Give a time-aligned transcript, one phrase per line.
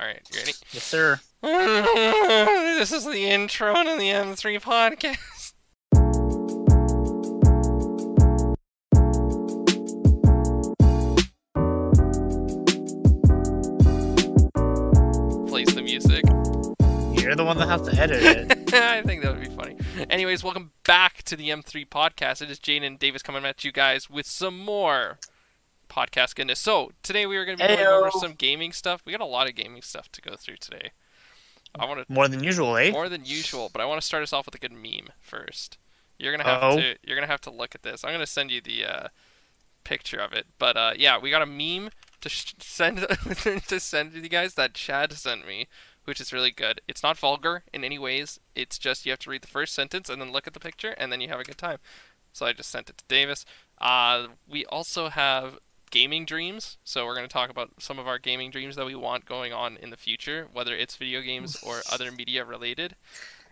[0.00, 0.52] All right, you ready?
[0.72, 1.20] Yes, sir.
[1.42, 5.52] this is the intro to the M3 podcast.
[15.50, 16.24] Plays the music.
[17.22, 18.72] You're the one that has to edit it.
[18.74, 19.76] I think that would be funny.
[20.08, 22.40] Anyways, welcome back to the M3 podcast.
[22.40, 25.18] It is Jane and Davis coming at you guys with some more
[25.90, 26.58] podcast goodness.
[26.60, 29.02] So today we are going to be going over some gaming stuff.
[29.04, 30.92] We got a lot of gaming stuff to go through today.
[31.78, 32.90] I want to More than usual, eh?
[32.90, 35.76] more than usual, but I want to start us off with a good meme first.
[36.18, 36.76] You're gonna have Uh-oh.
[36.78, 38.04] to you're gonna have to look at this.
[38.04, 39.08] I'm gonna send you the uh,
[39.84, 40.46] picture of it.
[40.58, 42.98] But uh, yeah, we got a meme to sh- send
[43.68, 45.66] to send to you guys that Chad sent me,
[46.04, 46.80] which is really good.
[46.88, 48.38] It's not vulgar in any ways.
[48.54, 50.94] It's just you have to read the first sentence and then look at the picture
[50.98, 51.78] and then you have a good time.
[52.32, 53.44] So I just sent it to Davis.
[53.80, 55.58] Uh, we also have
[55.90, 56.78] gaming dreams.
[56.84, 59.52] So we're going to talk about some of our gaming dreams that we want going
[59.52, 62.94] on in the future, whether it's video games or other media related.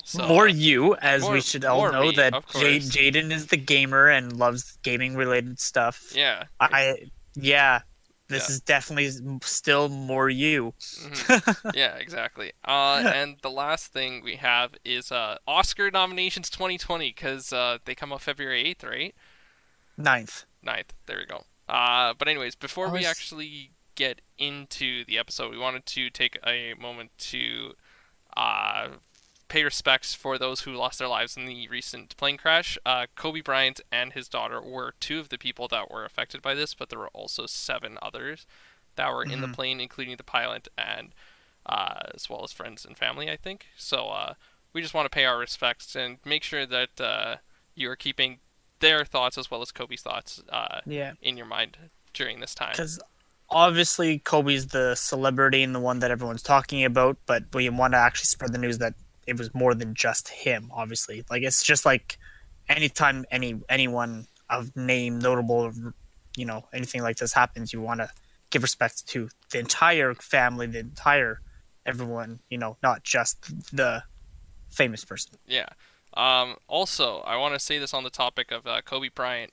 [0.04, 2.54] So, more you, as more- we should all know me, that course.
[2.64, 6.12] Jaden is the gamer and loves gaming related stuff.
[6.14, 6.44] yeah.
[6.58, 7.80] I, yeah,
[8.28, 8.54] this Yeah.
[8.54, 9.10] is definitely
[9.42, 10.72] still more you.
[10.78, 11.74] Mhm.
[11.74, 12.52] yeah, exactly.
[12.64, 17.94] Uh, and the last thing we have is uh, Oscar nominations 2020 because uh, they
[17.94, 19.14] come out February 8th, right?
[19.98, 20.44] Ninth.
[20.66, 20.90] 9th.
[21.06, 21.44] There we go.
[21.68, 26.38] Uh, but anyways, before I we actually get into the episode, we wanted to take
[26.46, 27.74] a moment to
[28.36, 28.88] uh,
[29.48, 32.78] pay respects for those who lost their lives in the recent plane crash.
[32.86, 36.54] Uh, Kobe Bryant and his daughter were two of the people that were affected by
[36.54, 38.46] this, but there were also seven others
[38.96, 39.52] that were in the Mhm.
[39.52, 41.14] plane, including the pilot and
[41.66, 43.66] uh, as well as friends and family, I think.
[43.76, 44.34] So uh,
[44.72, 47.36] we just want to pay our respects and make sure that uh,
[47.74, 48.40] you are keeping
[48.80, 51.12] their thoughts as well as Kobe's thoughts uh, Yeah.
[51.22, 51.76] in your mind
[52.14, 52.72] during this time.
[52.72, 53.00] Because
[53.50, 57.98] obviously Kobe's the celebrity and the one that everyone's talking about, but we want to
[57.98, 58.94] actually spread the news that
[59.26, 60.70] it was more than just him.
[60.72, 62.18] Obviously, like it's just like
[62.68, 65.70] anytime any anyone of name, notable,
[66.36, 68.10] you know, anything like this happens, you want to
[68.50, 71.40] give respect to the entire family, the entire
[71.84, 72.40] everyone.
[72.48, 73.42] You know, not just
[73.74, 74.02] the
[74.70, 75.34] famous person.
[75.46, 75.66] Yeah.
[76.14, 79.52] Um, also, I want to say this on the topic of uh, Kobe Bryant.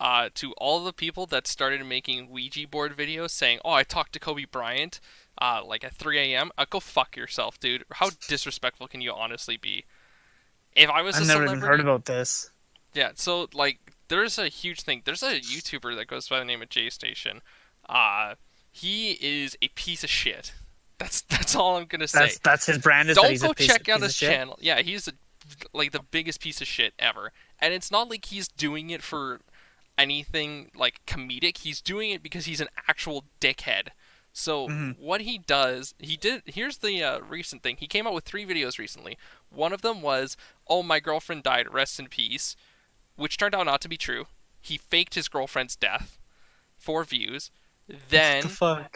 [0.00, 4.12] Uh, to all the people that started making Ouija board videos saying, "Oh, I talked
[4.14, 4.98] to Kobe Bryant,"
[5.40, 6.50] uh, like at 3 a.m.
[6.58, 7.84] Uh, go fuck yourself, dude.
[7.92, 9.84] How disrespectful can you honestly be?
[10.74, 12.50] If I was I've a never even heard about this.
[12.94, 15.02] Yeah, so like there's a huge thing.
[15.04, 17.40] There's a YouTuber that goes by the name of J Station.
[17.88, 18.34] Uh
[18.70, 20.52] he is a piece of shit.
[20.98, 22.20] That's that's all I'm gonna say.
[22.20, 23.10] That's that's his brand.
[23.10, 24.58] Is Don't go check out his channel.
[24.60, 25.12] Yeah, he's a,
[25.72, 27.32] like the biggest piece of shit ever.
[27.58, 29.40] And it's not like he's doing it for
[29.98, 31.58] anything like comedic.
[31.58, 33.88] He's doing it because he's an actual dickhead.
[34.32, 34.98] So Mhm.
[34.98, 36.42] what he does, he did.
[36.46, 37.76] Here's the uh, recent thing.
[37.76, 39.18] He came out with three videos recently.
[39.50, 40.36] One of them was,
[40.66, 41.72] "Oh, my girlfriend died.
[41.72, 42.56] Rest in peace,"
[43.14, 44.26] which turned out not to be true.
[44.62, 46.18] He faked his girlfriend's death
[46.78, 47.50] for views.
[47.88, 48.48] Then the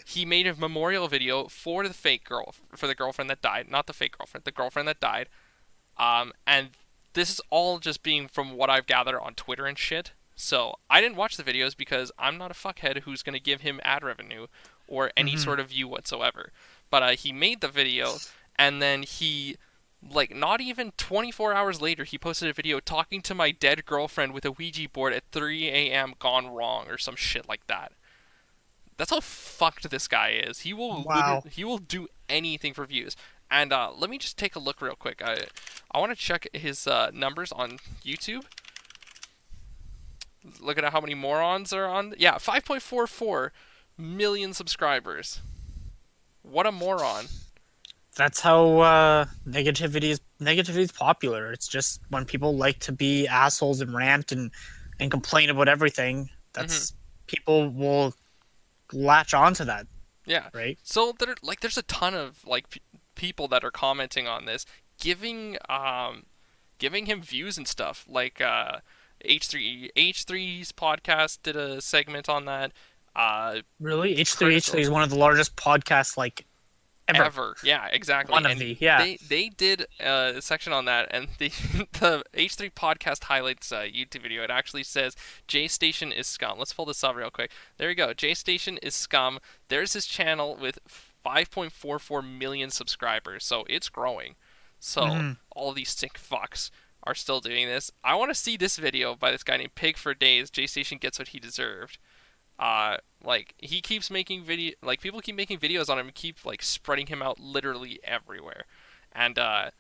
[0.07, 3.87] he made a memorial video for the fake girl for the girlfriend that died not
[3.87, 5.29] the fake girlfriend the girlfriend that died
[5.99, 6.71] um and
[7.15, 11.01] this is all just being from what i've gathered on twitter and shit so i
[11.01, 14.03] didn't watch the videos because i'm not a fuckhead who's going to give him ad
[14.05, 14.47] revenue
[14.87, 15.39] or any Mhm.
[15.45, 16.53] sort of view whatsoever
[16.91, 18.17] but uh, he made the video
[18.57, 19.57] and then he
[20.09, 24.33] like not even 24 hours later he posted a video talking to my dead girlfriend
[24.33, 27.93] with a ouija board at 3 a.m gone wrong or some shit like that
[28.99, 30.61] that's how fucked this guy is.
[30.61, 31.43] He will Wow.
[31.51, 33.15] he will do anything for views.
[33.51, 35.23] And uh, let me just take a look real quick.
[35.25, 35.47] I
[35.93, 38.45] I want to check his uh, numbers on YouTube.
[40.61, 42.15] Look at how many morons are on.
[42.19, 43.51] Yeah, 5.44
[43.99, 45.41] million subscribers.
[46.43, 47.27] What a moron.
[48.17, 51.53] That's how uh, negativity is negativity is popular.
[51.53, 54.51] It's just when people like to be assholes and rant and
[54.99, 56.31] and complain about everything.
[56.53, 56.95] That's
[57.27, 58.15] people will
[58.93, 59.87] latch onto that,
[60.25, 60.49] Yeah.
[60.55, 60.79] right?
[60.83, 62.81] So there, like, there's a ton of like
[63.17, 64.65] people that are commenting on this,
[65.01, 66.27] giving um,
[66.79, 68.07] giving him views and stuff.
[68.09, 68.79] Like uh,
[69.25, 72.73] H3 H3's podcast did a segment on that.
[73.17, 76.45] Uh, Really, H three H3 is one of the largest podcasts like
[77.09, 77.25] ever.
[77.25, 77.57] ever.
[77.65, 78.33] Yeah, exactly.
[78.33, 78.99] One of the- yeah.
[78.99, 81.49] They they did a section on that, and the
[81.93, 84.43] the H3 podcast highlights uh, YouTube video.
[84.43, 85.17] It actually says
[85.49, 86.59] J Station is scum.
[86.59, 87.53] Let's pull this up real quick.
[87.79, 88.13] There you go.
[88.13, 89.39] J Station is scum.
[89.69, 90.79] There's his channel with
[91.27, 94.37] 5.44 million subscribers, so it's growing.
[94.79, 95.39] So Mhm.
[95.51, 96.71] all these sick fucks
[97.03, 97.91] are still doing this.
[98.05, 100.51] I want to see this video by this guy named Pig for Days.
[100.51, 101.99] J Station gets what he deserved.
[102.59, 106.63] Uh, like he keeps making video, like people keep making videos on him, keep like
[106.63, 108.65] spreading him out literally everywhere,
[109.13, 109.71] and uh,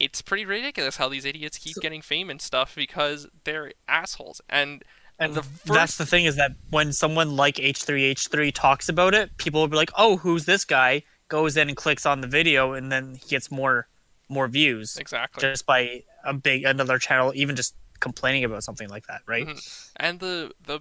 [0.00, 4.40] it's pretty ridiculous how these idiots keep So- getting fame and stuff because they're assholes.
[4.48, 4.82] And
[5.22, 9.60] And the that's the thing is that when someone like H3H3 talks about it, people
[9.60, 12.90] will be like, "Oh, who's this guy?" Goes in and clicks on the video, and
[12.90, 13.88] then he gets more
[14.28, 19.06] more views exactly, just by a big another channel, even just complaining about something like
[19.06, 19.46] that, right?
[19.46, 19.90] Mhm.
[19.96, 20.80] And the the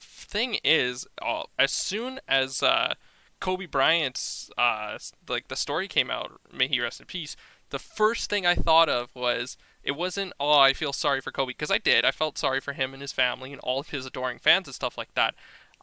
[0.00, 2.94] thing is, uh, as soon as uh,
[3.40, 4.98] Kobe Bryant's uh,
[5.28, 7.36] like the story came out, may he rest in peace.
[7.70, 11.50] The first thing I thought of was it wasn't oh I feel sorry for Kobe
[11.50, 14.06] because I did I felt sorry for him and his family and all of his
[14.06, 15.34] adoring fans and stuff like that.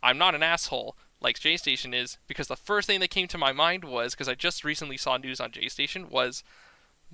[0.04, 3.38] I'm not an asshole like J Station is because the first thing that came to
[3.38, 6.44] my mind was because I just recently saw news on J Station was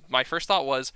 [0.08, 0.92] my first thought was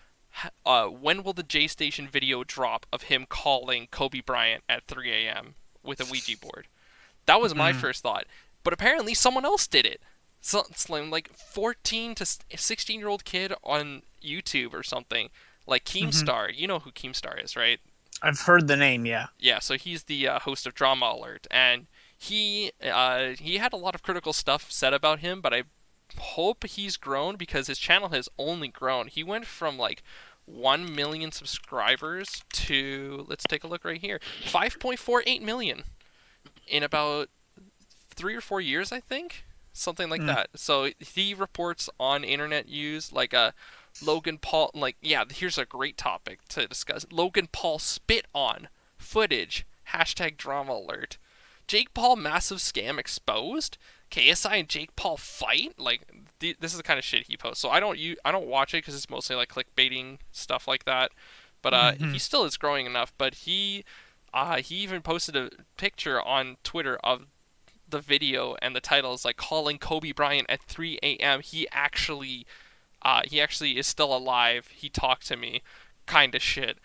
[0.67, 5.11] uh, when will the J Station video drop of him calling Kobe Bryant at 3
[5.11, 5.55] a.m.
[5.83, 6.67] with a Ouija board?
[7.25, 7.77] That was my Mhm.
[7.77, 8.27] first thought.
[8.63, 10.03] But apparently someone else did it.
[10.43, 15.31] So, like 14 to 16 year old kid on YouTube or something.
[15.69, 16.51] Like Keemstar.
[16.55, 17.79] You know who Keemstar is, right?
[18.23, 19.27] I've heard the name, yeah.
[19.39, 21.87] Yeah, so he's the uh, host of Drama Alert, and
[22.19, 25.63] he uh, he had a lot of critical stuff said about him, but I
[26.19, 29.07] hope he's grown because his channel has only grown.
[29.07, 30.03] He went from like
[30.47, 35.85] one million subscribers to let's take a look right here, five point four eight million
[36.67, 37.29] in about
[38.11, 40.27] three or four years, I think, something like Mm.
[40.27, 40.49] that.
[40.57, 43.55] So he reports on internet use like a.
[44.03, 47.07] Logan Paul, like, yeah, here's a great topic to discuss.
[47.11, 49.67] Logan Paul spit on footage.
[49.93, 51.19] Hashtag drama alert.
[51.67, 53.79] Jake Paul massive scam exposed.
[54.11, 55.75] KSI and Jake Paul fight.
[55.79, 56.03] Like
[56.41, 57.61] th- this is the kind of shit he posts.
[57.61, 60.85] So I don't you I don't watch it because it's mostly like clickbaiting stuff like
[60.87, 61.11] that.
[61.61, 62.13] But uh, Mhm.
[62.13, 63.13] he still is growing enough.
[63.19, 63.85] But he
[64.33, 67.27] uh, he even posted a picture on Twitter of
[67.89, 71.41] the video and the title is like calling Kobe Bryant at 3 a.m.
[71.41, 72.47] He actually
[73.03, 74.69] uh, he actually is still alive.
[74.75, 75.63] He talked to me,
[76.07, 76.79] kind of shit.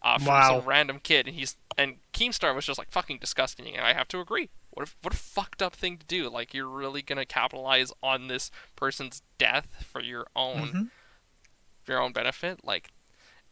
[0.00, 0.60] Uh, from Wow.
[0.60, 4.06] some random kid, and he's and Keemstar was just like fucking disgusting, and I have
[4.08, 4.48] to agree.
[4.70, 6.28] What a, what a fucked up thing to do!
[6.30, 10.90] Like you're really gonna capitalize on this person's death for your own Mhm.
[11.82, 12.90] for your own benefit, like,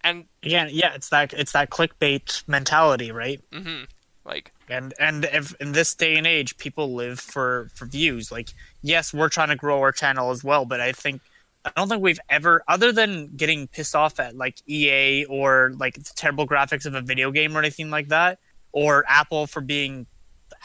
[0.05, 3.41] and Again, yeah, it's that it's that clickbait mentality, right?
[3.53, 3.83] hmm
[4.25, 8.31] like And and if in this day and age, people live for for views.
[8.31, 8.51] Like,
[8.83, 11.23] yes, we're trying to grow our channel as well, but I think
[11.67, 15.95] I don't think we've ever, other than getting pissed off at like EA or like
[15.95, 18.39] the terrible graphics of a video game or anything like that,
[18.73, 20.07] or Apple for being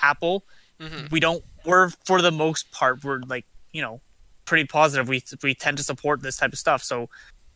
[0.01, 0.45] Apple.
[0.80, 1.44] hmm We don't.
[1.65, 4.01] We're for the most part, we're like you know
[4.45, 5.07] pretty positive.
[5.07, 6.83] We we tend to support this type of stuff.
[6.83, 7.09] So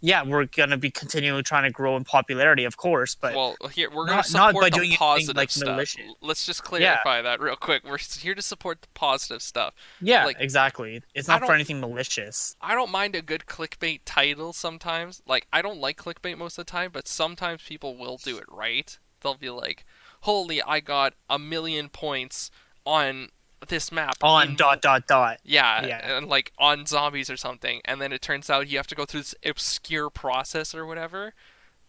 [0.05, 3.15] yeah, we're gonna be continually trying to grow in popularity, of course.
[3.15, 5.67] But well, here we're gonna not- support the doing positive like, stuff.
[5.67, 6.13] malicious.
[6.21, 7.83] Let's just clarify that real quick.
[7.83, 9.73] We're here to support the positive stuff.
[9.99, 11.01] yeah, like, exactly.
[11.15, 12.55] It's not for anything malicious.
[12.61, 15.23] I don't mind a good clickbait title sometimes.
[15.25, 18.45] Like I don't like clickbait most of the time, but sometimes people will do it
[18.47, 18.95] right.
[19.21, 19.85] They'll be like,
[20.21, 22.51] "Holy, I got a million points
[22.85, 23.29] on
[23.67, 25.39] this map On in- dot dot dot.
[25.43, 26.17] yeah, Yeah.
[26.17, 29.05] and like on zombies or something." And then it turns out you have to go
[29.05, 31.33] through this obscure process or whatever.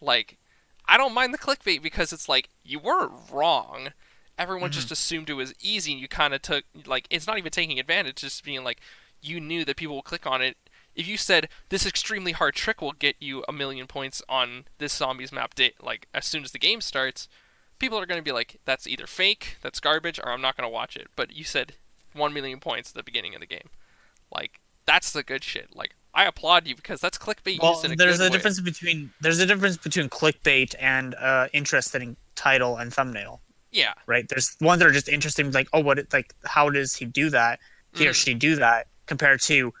[0.01, 0.37] Like,
[0.85, 3.89] I don't mind the clickbait because it's like you weren't wrong.
[4.37, 4.93] Everyone just mm-hmm.
[4.93, 8.17] assumed it was easy, and you kind of took like it's not even taking advantage,
[8.17, 8.79] just being like
[9.21, 10.57] you knew that people will click on it.
[10.95, 14.93] If you said this extremely hard trick will get you a million points on this
[14.93, 17.27] zombies map, date like as soon as the game starts,
[17.79, 20.67] people are going to be like, "That's either fake, that's garbage, or I'm not going
[20.67, 21.73] to watch it." But you said
[22.13, 23.69] one million points at the beginning of the game,
[24.33, 25.75] like that's the good shit.
[25.75, 28.29] Like I applaud you because that's clickbait Well, a there's a way.
[28.29, 33.41] difference between there's a difference between clickbait and uh, interesting title and thumbnail.
[33.71, 34.27] Yeah, right?
[34.27, 37.29] There's ones that are just interesting, like, oh, what, it, like, how does he do
[37.31, 37.59] that?
[37.93, 38.15] He or Mm.
[38.23, 38.87] she do that?
[39.07, 39.73] Compared to,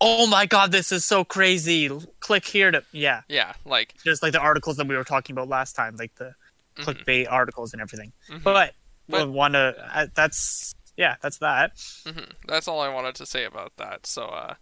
[0.00, 1.90] oh my god, this is so crazy.
[2.20, 5.48] Click here to, yeah, yeah, like just like the articles that we were talking about
[5.48, 6.34] last time, like the
[6.76, 8.12] mhm, clickbait articles and everything.
[8.28, 8.42] mhm.
[8.42, 8.74] But,
[9.08, 9.74] But- we want to.
[9.94, 11.72] Uh, that's yeah, that's that.
[12.06, 14.06] hmm That's all I wanted to say about that.
[14.06, 14.54] So, uh,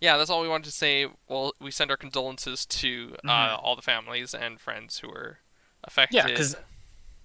[0.00, 1.06] yeah, that's all we wanted to say.
[1.28, 3.62] Well, we send our condolences to uh, Mhm.
[3.62, 5.38] all the families and friends who were
[5.84, 6.16] affected.
[6.16, 6.56] Yeah, because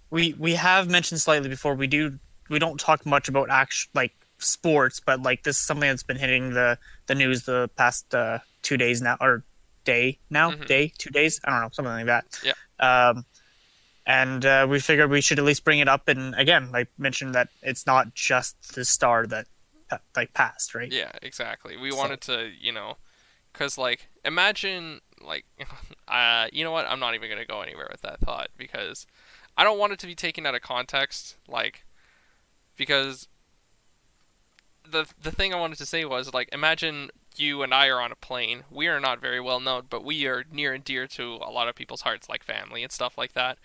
[0.10, 1.76] we we have mentioned slightly before.
[1.76, 2.20] We do
[2.50, 6.18] we don't talk much about act like sports, but like this is something that's been
[6.18, 9.44] hitting the the news the past uh, two days now or
[9.84, 10.66] day now Mhm.
[10.68, 12.26] day two days I don't know something like that.
[12.44, 12.54] Yeah.
[12.80, 13.26] Um,
[14.08, 17.34] and uh, we figured we should at least bring it up and again like mention
[17.34, 19.46] that it's not just the star that
[19.90, 20.92] that, like passed right.
[20.92, 21.78] yeah, exactly.
[21.78, 22.98] We So- wanted to, you know,
[23.54, 25.46] because like imagine like,
[26.08, 26.86] uh, you know what?
[26.88, 29.06] I'm not even gonna go anywhere with that thought because
[29.58, 31.38] I don't want it to be taken out of context.
[31.48, 31.86] Like,
[32.76, 33.28] because
[34.90, 38.12] the the thing I wanted to say was like imagine you and I are on
[38.12, 38.64] a plane.
[38.72, 41.68] We are not very well known, but we are near and dear to a lot
[41.68, 43.58] of people's hearts, like family and stuff like that.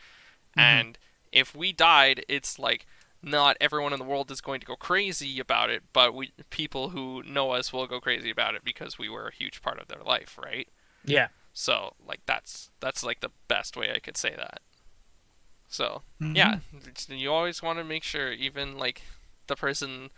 [0.57, 0.99] And
[1.33, 2.87] if we died, it's like
[3.23, 6.91] not everyone in the world is going to go crazy about it, but we people
[6.91, 9.89] who know us will go crazy about it because we were a huge part of
[9.89, 10.69] their life, right?
[11.05, 11.29] Yeah.
[11.53, 14.61] So like that's that's like the best way I could say that.
[15.69, 16.37] So Mhm.
[16.37, 16.59] yeah,
[17.09, 19.03] you always want to make sure, even like
[19.47, 20.11] the person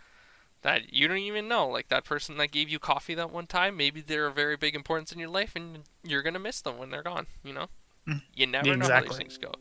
[0.61, 3.77] that you don't even know, like that person that gave you coffee that one time,
[3.77, 6.89] maybe they're a very big importance in your life, and you're gonna miss them when
[6.89, 7.27] they're gone.
[7.43, 7.67] You know,
[8.07, 8.21] Mm.
[8.33, 9.53] you never know how these things go.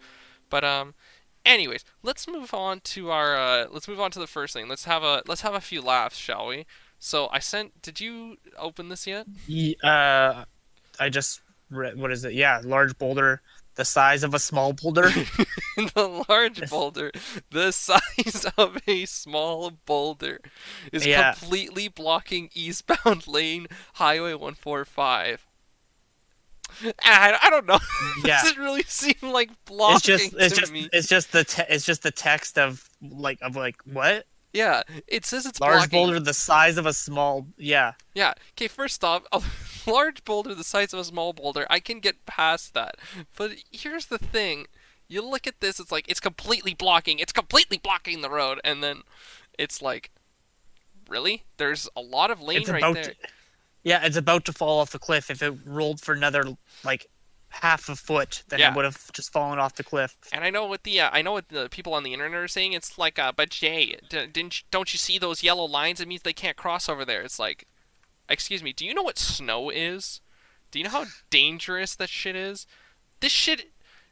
[0.50, 0.94] But um,
[1.44, 4.68] anyways, let's move on to our uh, let's move on to the first thing.
[4.68, 6.66] Let's have a let's have a few laughs, shall we?
[6.98, 7.82] So I sent.
[7.82, 9.26] Did you open this yet?
[9.46, 10.44] Ye- Uh,
[11.00, 12.32] I just read, what is it?
[12.34, 13.42] Yeah, large boulder,
[13.74, 15.10] the size of a small boulder.
[15.76, 17.10] the large boulder,
[17.50, 20.40] the size of a small boulder,
[20.92, 21.34] is Yeah.
[21.34, 25.46] completely blocking eastbound lane Highway 145.
[27.02, 27.78] I, I don't know.
[28.24, 28.40] Yeah.
[28.42, 30.88] Does it really seem like blocking it's just it's to just me?
[30.92, 35.26] it's just the te- it's just the text of like of like what Yeah, it
[35.26, 35.90] says it's large blocking.
[36.06, 38.34] boulder the size of a small yeah Yeah.
[38.52, 38.68] Okay.
[38.68, 39.42] First off, a
[39.90, 42.96] large boulder the size of a small boulder, I can get past that.
[43.36, 44.66] But here's the thing:
[45.08, 47.18] you look at this, it's like it's completely blocking.
[47.18, 49.02] It's completely blocking the road, and then
[49.58, 50.10] it's like,
[51.08, 51.44] really?
[51.58, 53.12] There's a lot of lane it's right about there.
[53.84, 56.42] Yeah it's about to fall off the cliff if it rolled for another
[56.84, 57.06] like
[57.50, 58.70] half a foot then Yeah.
[58.72, 61.22] it would have just fallen off the cliff And I know what the uh, I
[61.22, 62.72] know what the people on the internet are saying.
[62.72, 66.00] It's like, uh, but Jay, d- didn't you, don't you see those yellow lines?
[66.00, 67.22] It means they can't cross over there.
[67.22, 67.68] It's like,
[68.28, 70.20] excuse me, do you know what snow is?
[70.72, 72.66] Do you know how dangerous that shit is?
[73.20, 73.70] This shit,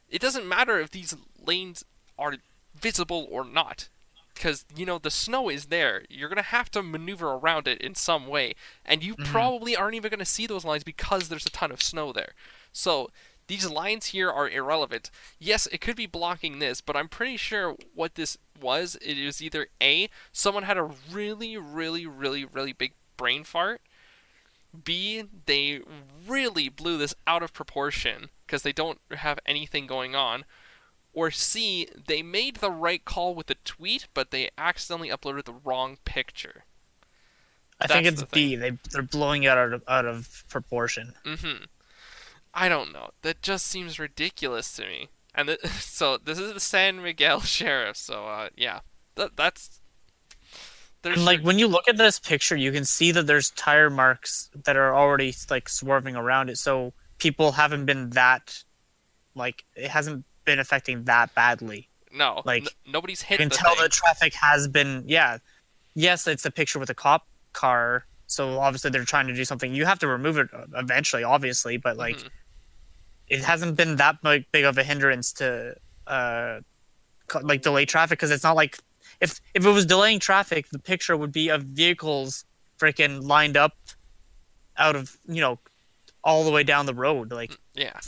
[0.09, 1.13] it doesn't matter if these
[1.45, 1.83] lanes
[2.17, 2.35] are
[2.79, 3.89] visible or not,
[4.33, 6.03] because you know the snow is there.
[6.09, 8.53] You're gonna have to maneuver around it in some way,
[8.85, 9.31] and you mm-hmm.
[9.31, 12.33] probably aren't even gonna see those lines because there's a ton of snow there.
[12.71, 13.09] So
[13.47, 15.11] these lines here are irrelevant.
[15.39, 19.41] Yes, it could be blocking this, but I'm pretty sure what this was, it was
[19.41, 23.81] either A, someone had a really, really, really, really big brain fart.
[24.83, 25.81] B, they
[26.27, 30.45] really blew this out of proportion because they don't have anything going on.
[31.13, 35.53] Or C, they made the right call with the tweet, but they accidentally uploaded the
[35.53, 36.65] wrong picture.
[37.79, 41.65] i think it's the they, they're blowing it out of, out of proportion Mm-hmm.
[42.53, 43.09] I don't know.
[43.23, 45.09] That just seems ridiculous to me.
[45.33, 47.97] And th- so this is the San Miguel sheriff.
[47.97, 48.79] So uh, yeah,
[49.15, 49.79] that that's.
[51.01, 53.89] There's and like when you look at this picture you can see that there's tire
[53.89, 58.63] marks that are already like swerving around it so people haven't been that
[59.35, 63.55] like it hasn't been affecting that badly no, like, n- nobody's you hit can the
[63.55, 63.83] tell thing.
[63.83, 65.37] the traffic has been yeah
[65.95, 69.73] yes it's a picture with a cop car so obviously they're trying to do something
[69.73, 72.29] you have to remove it eventually obviously but like Mhm.
[73.27, 75.75] it hasn't been that big, big of a hindrance to
[76.07, 76.59] uh
[77.41, 78.77] like delay traffic because it's not like
[79.21, 82.45] if if it was delaying traffic the picture would be of vehicles
[82.79, 83.73] freaking lined up
[84.77, 85.57] out of you know
[86.23, 87.99] all the way down the road like Yeah,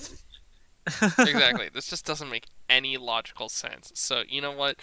[1.20, 1.70] exactly.
[1.74, 3.92] this just doesn't make any logical sense.
[3.96, 4.78] So you know what?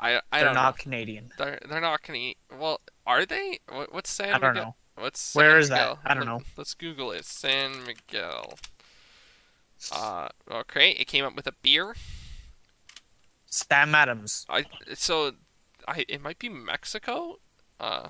[0.00, 0.82] I I they're don't not know.
[0.82, 2.00] canadian They're they're not.
[2.10, 2.36] Eat.
[2.56, 3.60] Well, are they?
[3.68, 4.76] What, what's San i don't Miguel?
[4.96, 5.98] know What's San Where is that?
[6.04, 6.40] I don't Let- know.
[6.56, 7.24] Let's Google it.
[7.24, 8.58] San Miguel.
[9.92, 11.94] Uh, okay, it came up with a beer.
[13.46, 14.64] sam adams I
[14.94, 15.32] so
[15.86, 17.38] I it might be Mexico.
[17.78, 18.08] Uh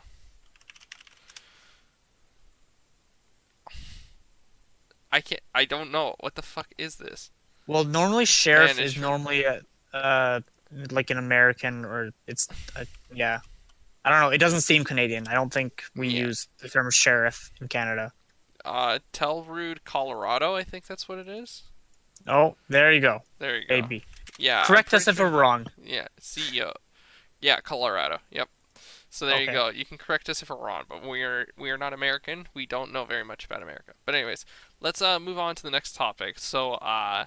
[5.14, 6.16] I can't I don't know.
[6.20, 7.30] What the fuck is this?
[7.66, 9.62] well normally sheriff is normally a,
[9.94, 10.40] uh
[10.90, 13.38] like an american or it's a, yeah
[14.04, 16.26] i don't know it doesn't seem canadian i don't think we Yeah.
[16.26, 18.12] use the term sheriff in canada
[18.66, 21.62] Uh Telluride, Colorado, I think that's what it is.
[22.26, 23.74] oh there you go There you go.
[23.80, 24.04] maybe
[24.36, 24.64] Yeah.
[24.64, 26.72] Correct us if sure- we're wrong Yeah, CEO.
[27.40, 28.18] Yeah, Colorado.
[28.30, 28.48] Yep.
[29.10, 29.68] So there you go.
[29.68, 32.48] You can correct us if we're wrong, but we are we are not American.
[32.52, 33.92] We don't know very much about America.
[34.04, 34.44] But anyways,
[34.84, 36.38] let's uh move on to the next topic.
[36.38, 37.24] So uh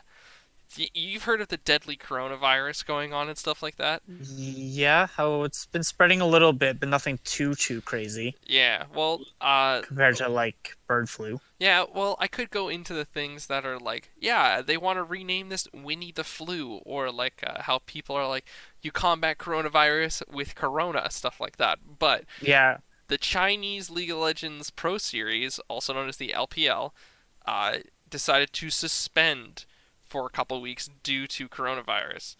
[0.78, 4.02] y- you've heard of the deadly coronavirus going on and stuff like that?
[4.08, 8.86] Yeah, how it's been spreading a little bit, but nothing too too crazy Yeah.
[8.94, 11.40] Well, uh compared to like bird flu.
[11.60, 15.04] yeah, well, I could go into the things that are like, yeah, they want to
[15.04, 18.46] rename this Winnie the Flu or like uh, how people are like
[18.84, 21.80] you combat coronavirus with corona stuff like that.
[22.00, 26.92] But Yeah, the Chinese League of Legends Pro Series, also known as the LPL,
[27.48, 27.77] uh,
[28.10, 29.66] decided to suspend
[30.06, 32.36] for a couple weeks due to coronavirus.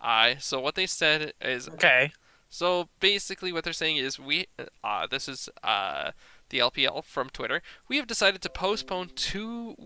[0.00, 2.12] Uh, so what they said is okay.
[2.50, 4.46] So basically, what they're saying is we,
[4.82, 6.12] uh, this is uh,
[6.48, 7.62] the LPL from Twitter.
[7.88, 9.76] We have decided to postpone two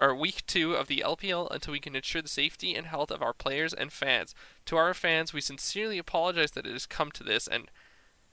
[0.00, 3.22] or week two of the LPL until we can ensure the safety and health of
[3.22, 4.34] our players and fans.
[4.66, 7.70] To our fans, we sincerely apologize that it has come to this, and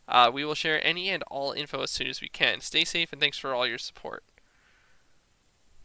[0.07, 2.61] uh, we will share any and all info as soon as we can.
[2.61, 4.23] Stay safe, and thanks for all your support.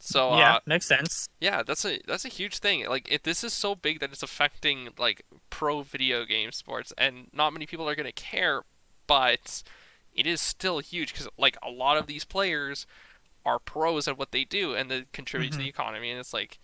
[0.01, 1.29] So yeah, uh, makes sense.
[1.39, 2.87] yeah, that's a that's a huge thing.
[2.87, 7.27] Like, if this is so big that it's affecting like pro video game sports, and
[7.33, 8.63] not many people are gonna care,
[9.07, 9.63] but
[10.13, 12.87] it is still huge because like a lot of these players
[13.45, 16.59] are pros at what they do and they contribute to the economy, and it's like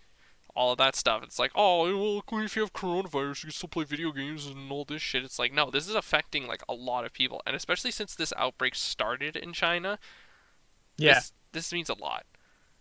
[0.54, 1.22] all of that stuff.
[1.22, 4.70] It's like, oh, well, if you have coronavirus, you can still play video games and
[4.72, 5.22] all this shit.
[5.22, 8.32] It's like, no, this is affecting like a lot of people, and especially since this
[8.36, 10.00] outbreak started in China.
[10.96, 11.14] Yeah.
[11.14, 12.26] this, this means a lot.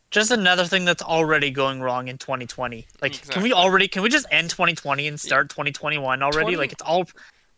[0.10, 2.88] Just another thing that's already going wrong in 2020.
[3.02, 3.88] Like, can we already?
[3.88, 6.40] Can we just end 2020 and start 2021 already?
[6.44, 7.06] 20 Like, it's all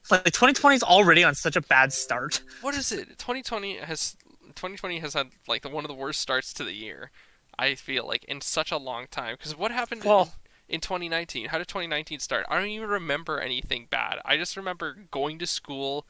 [0.09, 2.41] like 2020 is already on such a bad start.
[2.61, 3.17] what is it?
[3.19, 4.15] 2020 has
[4.55, 7.11] 2020 has had like the one of the worst starts to the year.
[7.57, 9.35] I feel like in such a long time.
[9.37, 10.33] Because what happened Well-
[10.67, 11.49] in, in 2019?
[11.49, 12.45] How did 2019 start?
[12.49, 14.19] I don't even remember anything bad.
[14.25, 16.07] I just remember going to school,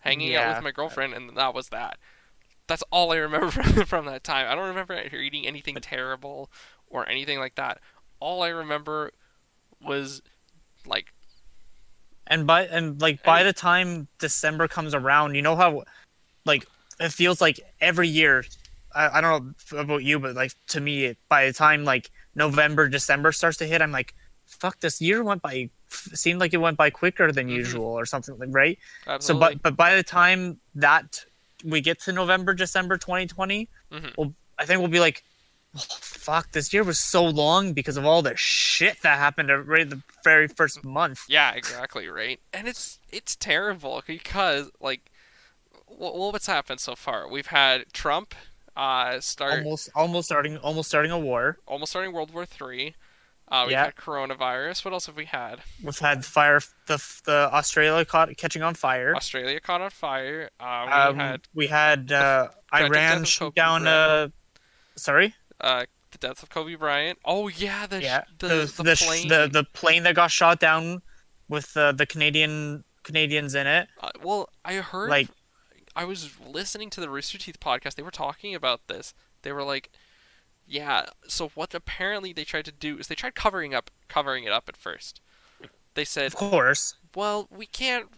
[0.00, 1.98] hanging out with my girlfriend, and that was that.
[2.72, 4.46] That's all I remember from, from that time.
[4.48, 6.50] I don't remember eating anything terrible
[6.86, 7.80] or anything like that.
[8.18, 9.10] All I remember
[9.84, 10.22] was
[10.86, 11.12] like
[12.26, 15.82] And by and like by the time December comes around, you know how
[16.46, 16.66] like
[16.98, 18.42] it feels like every year.
[18.94, 22.88] I, I don't know about you, but like to me, by the time like November,
[22.88, 24.14] December starts to hit, I'm like,
[24.46, 25.68] fuck, this year went by.
[25.90, 27.56] Seemed like it went by quicker than Mhm.
[27.56, 28.78] usual, or something like right.
[29.06, 29.26] Absolutely.
[29.26, 31.26] So, but but by the time that
[31.64, 34.12] we get to November, December 2020, Mhm.
[34.16, 35.24] well, I think we'll be like,
[35.76, 39.88] oh, fuck, this year was so long because of all the shit that happened right
[39.88, 41.20] the very first month.
[41.28, 42.40] Yeah, exactly, right?
[42.52, 45.10] And it's it's terrible because like
[45.88, 47.28] well, what's happened so far?
[47.28, 48.34] We've had Trump
[48.76, 51.58] uh start almost, Almost starting almost starting a war.
[51.66, 52.94] Almost starting World War 3.
[53.52, 53.84] Uh, we've Yeah.
[53.84, 54.82] had coronavirus.
[54.84, 55.60] What else have we had?
[55.82, 59.14] We've had fire the the Australia caught catching on fire.
[59.14, 60.50] Australia caught on fire.
[60.58, 63.86] Uh, we Um, had we had uh, Iran shoot down.
[63.86, 64.28] Uh,
[64.96, 65.34] sorry.
[65.60, 67.18] uh, the death of Kobe Bryant.
[67.24, 69.28] Oh yeah, the sh- yeah, the, the the, sh- plane.
[69.28, 71.02] the the plane that got shot down
[71.48, 73.88] with uh, the Canadian Canadians in it.
[74.00, 75.28] Uh, well, I heard Like
[75.94, 77.96] I was listening to the Rooster Teeth podcast.
[77.96, 79.12] They were talking about this.
[79.42, 79.90] They were like,
[80.66, 84.52] "Yeah." So what apparently they tried to do is they tried covering up covering it
[84.52, 85.20] up at first.
[85.94, 86.94] They said, of course.
[87.14, 88.08] "Well, we can't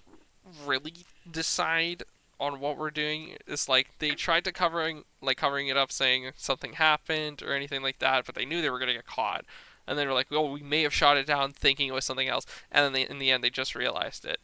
[0.64, 2.04] really decide
[2.38, 6.32] on what we're doing." It's like they tried to covering like covering it up, saying
[6.36, 9.44] something happened or anything like that, but they knew they were gonna get caught.
[9.86, 12.28] And they were like, "Well, we may have shot it down thinking it was something
[12.28, 14.40] else," and then they, in the end they just realized it.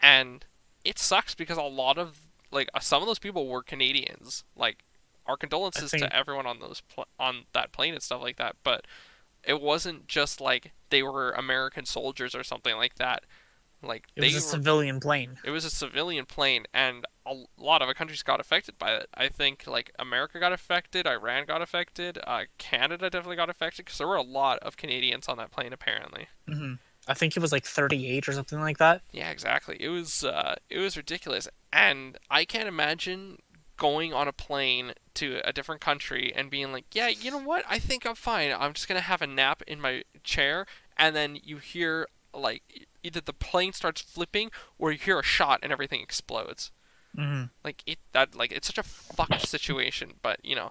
[0.00, 0.44] And
[0.84, 4.44] it sucks because a lot of like some of those people were Canadians.
[4.56, 4.84] Like
[5.26, 8.56] our condolences think- to everyone on those pl- on that plane and stuff like that.
[8.62, 8.86] But
[9.44, 13.24] it wasn't just like they were American soldiers or something like that.
[13.82, 15.38] Like It they was a were, civilian plane.
[15.42, 19.08] it was a civilian plane, and a lot of countries got affected by it.
[19.14, 23.96] I think like America got affected, Iran got affected, uh, Canada definitely got affected because
[23.96, 26.28] there were a lot of Canadians on that plane apparently.
[26.46, 26.74] hmm
[27.08, 29.00] I think it was like 38 or something like that.
[29.12, 29.78] Yeah, exactly.
[29.80, 33.38] It was uh, it was ridiculous, and I can't imagine
[33.80, 37.64] going on a plane to a different country and being like, yeah, you know what?
[37.68, 38.52] I think I'm fine.
[38.56, 40.66] I'm just gonna have a nap in my chair,
[40.96, 45.58] and then you hear like either the plane starts flipping or you hear a shot
[45.64, 46.70] and everything explodes.
[47.16, 50.70] hmm Like it that like it's such a fucked situation, but you know.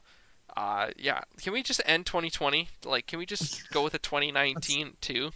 [0.58, 1.22] Uh, yeah.
[1.42, 2.70] Can we just end 2020?
[2.84, 5.30] Like, can we just go with a 2019 too?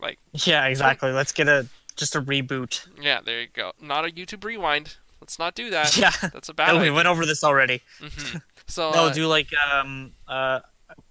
[0.00, 1.10] Like, Yeah, exactly.
[1.10, 1.66] Let's get a
[1.96, 2.86] just a reboot.
[3.00, 3.72] Yeah, there you go.
[3.80, 4.96] Not a YouTube rewind.
[5.20, 5.96] Let's not do that.
[5.96, 6.12] Yeah.
[6.32, 7.82] That's a bad we went over this already.
[8.00, 8.42] Mhm.
[8.68, 10.58] So No, uh, do like um uh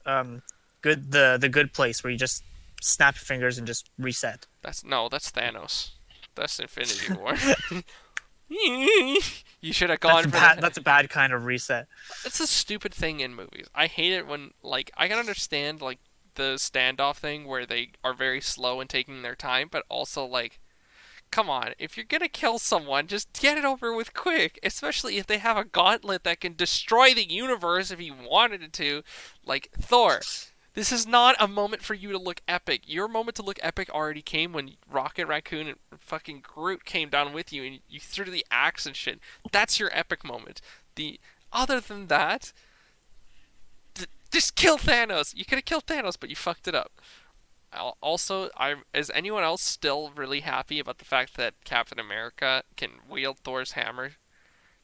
[0.06, 0.42] um
[0.82, 2.44] good the the good place where you just
[2.82, 4.46] snap your fingers and just reset.
[4.62, 5.92] that's no, that's Thanos.
[6.36, 7.34] That's Infinity War.
[8.50, 10.62] you should have gone That's for bad that.
[10.62, 11.88] that's a bad kind of reset.
[12.26, 13.68] It's a stupid thing in movies.
[13.74, 16.00] I hate it when like I can understand like
[16.36, 20.60] the standoff thing where they are very slow in taking their time, but also like
[21.32, 24.60] come on, if you're gonna kill someone, just get it over with quick.
[24.64, 28.74] Especially if they have a gauntlet that can destroy the universe if he wanted it
[28.74, 29.04] to,
[29.46, 30.22] like Thor.
[30.76, 32.82] This is not a moment for you to look epic.
[32.86, 37.32] Your moment to look epic already came when Rocket Raccoon and fucking Groot came down
[37.32, 39.20] with you and you threw the axe and shit.
[39.54, 40.60] That's your epic moment.
[40.96, 41.20] The
[41.54, 42.52] other than that,
[43.94, 45.34] th- just kill Thanos.
[45.34, 46.92] You could have killed Thanos, but you fucked it up.
[47.76, 52.64] Al- Also, I is anyone else still really happy about the fact that Captain America
[52.78, 54.14] can wield Thor's hammer?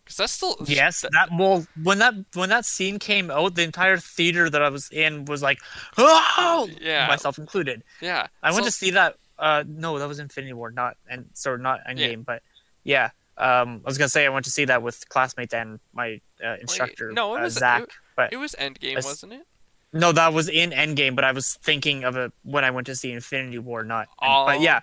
[0.04, 3.98] Because that's still Yes, that- well when that when that scene came out, the entire
[3.98, 5.60] theater that I was in was like,
[5.98, 7.08] oh, Yeah.
[7.08, 7.84] myself included.
[8.02, 8.28] yeah.
[8.44, 9.16] I went to see that.
[9.40, 11.94] Uh, no, that was Infinity War, not and sorry, not Yeah.
[11.94, 12.44] Endgame, but
[12.84, 13.10] yeah.
[13.38, 16.58] Um, I was gonna say I went to see that with classmates and my uh,
[16.62, 17.84] instructor, no, it uh, was- Zach.
[17.84, 19.48] it- but It was Endgame, wasn't it?
[19.94, 21.16] No, that was in Endgame.
[21.16, 24.08] But I was thinking of it when I went to see Infinity War, not.
[24.22, 24.82] Oh, but yeah,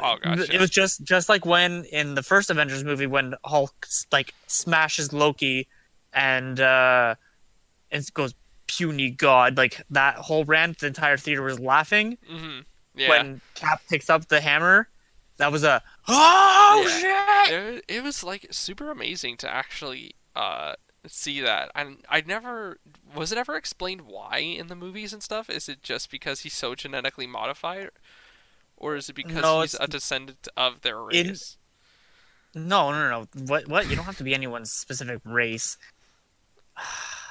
[0.00, 0.48] Oh gosh.
[0.48, 5.12] it was just just like when in the first Avengers movie when Hulk like smashes
[5.12, 5.68] Loki,
[6.12, 7.14] and uh,
[7.90, 8.34] and goes
[8.66, 10.78] puny god like that whole rant.
[10.78, 12.60] The entire theater was laughing hmm
[12.94, 13.08] Yeah.
[13.08, 14.88] when Cap picks up the hammer.
[15.38, 17.44] That was a oh Yeah.
[17.44, 17.52] shit.
[17.54, 20.74] it, it was like super amazing to actually uh
[21.06, 22.78] see that and i never
[23.14, 26.54] was it ever explained why in the movies and stuff is it just because he's
[26.54, 27.90] so genetically modified
[28.76, 31.56] or is it because No, he's a descendant of their race
[32.54, 33.26] No, no, no.
[33.46, 33.68] What?
[33.68, 33.88] What?
[33.90, 35.76] You don't have to be anyone's specific race.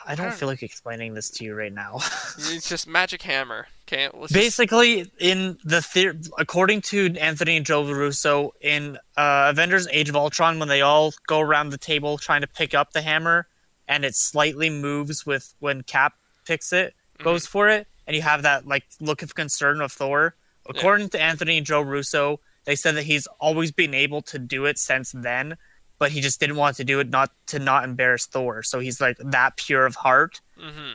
[0.05, 1.95] I don't don't- feel like explaining this to you right now.
[2.37, 7.65] it's just magic hammer okay let's just, Basically, in the theory, according to Anthony and
[7.65, 12.17] Joe LaRusso, in uh, Avengers: Age of Ultron, when they all go around the table
[12.17, 13.47] trying to pick up the hammer,
[13.87, 16.13] and it slightly moves with when Cap
[16.45, 20.35] picks it, goes for it, and you have that like look of concern of Thor.
[20.69, 24.65] According to Anthony and Joe Russo, they said that he's always been able to do
[24.65, 25.57] it since then,
[25.97, 28.63] but he just didn't want to do it not to not embarrass Thor.
[28.63, 30.93] So he's like that pure of heart, hmm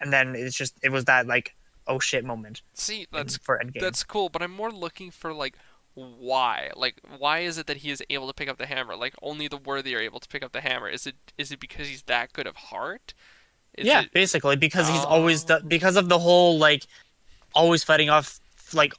[0.00, 3.80] and then it's just it was that like oh shit moment see that's for Endgame.
[3.80, 5.56] that's cool but i'm more looking for like
[6.18, 9.14] why like why is it that he is able to pick up the hammer like
[9.22, 11.88] only the worthy are able to pick up the hammer is it is it because
[11.88, 13.14] he's that good of heart
[13.76, 15.58] is yeah, it, basically because he's always Oh.
[15.58, 16.84] the, because of the whole like
[17.54, 18.38] always fighting off
[18.72, 18.92] like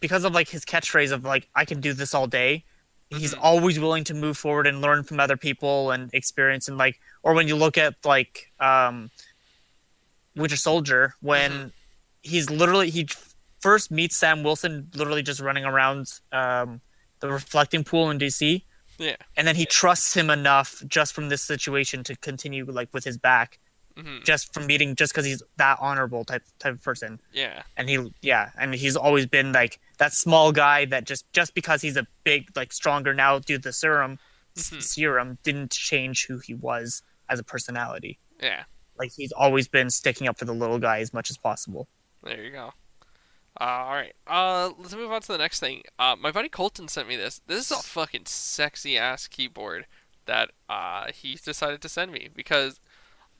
[0.00, 2.64] because of like his catchphrase of like I can do this all day.
[3.10, 3.38] He's Mhm.
[3.42, 7.34] always willing to move forward and learn from other people and experience and like or
[7.34, 9.10] when you look at like um
[10.34, 11.72] Winter Soldier when Mhm.
[12.22, 13.06] he's literally he
[13.66, 16.02] first meets Sam Wilson literally just running around
[16.40, 16.80] um
[17.20, 18.62] the reflecting pool in DC
[18.98, 19.16] yeah.
[19.36, 23.18] And then he trusts him enough just from this situation to continue like with his
[23.30, 23.58] back
[23.98, 27.18] hmm just from meeting just because he's that honorable type type of person.
[27.42, 27.62] Yeah.
[27.78, 27.96] And he
[28.30, 32.06] yeah and he's always been like that small guy that just just because he's a
[32.24, 34.18] big like stronger now due to the serum
[34.56, 34.82] Mhm.
[34.82, 38.18] serum didn't change who he was as a personality.
[38.48, 38.62] Yeah.
[39.00, 41.82] Like he's always been sticking up for the little guy as much as possible.
[42.22, 42.72] There you go.
[43.60, 44.12] Uh, all right.
[44.26, 45.82] Uh, let's move on to the next thing.
[45.98, 47.40] Uh, my buddy Colton sent me this.
[47.46, 49.86] This is a fucking sexy ass keyboard
[50.26, 52.80] that uh he decided to send me because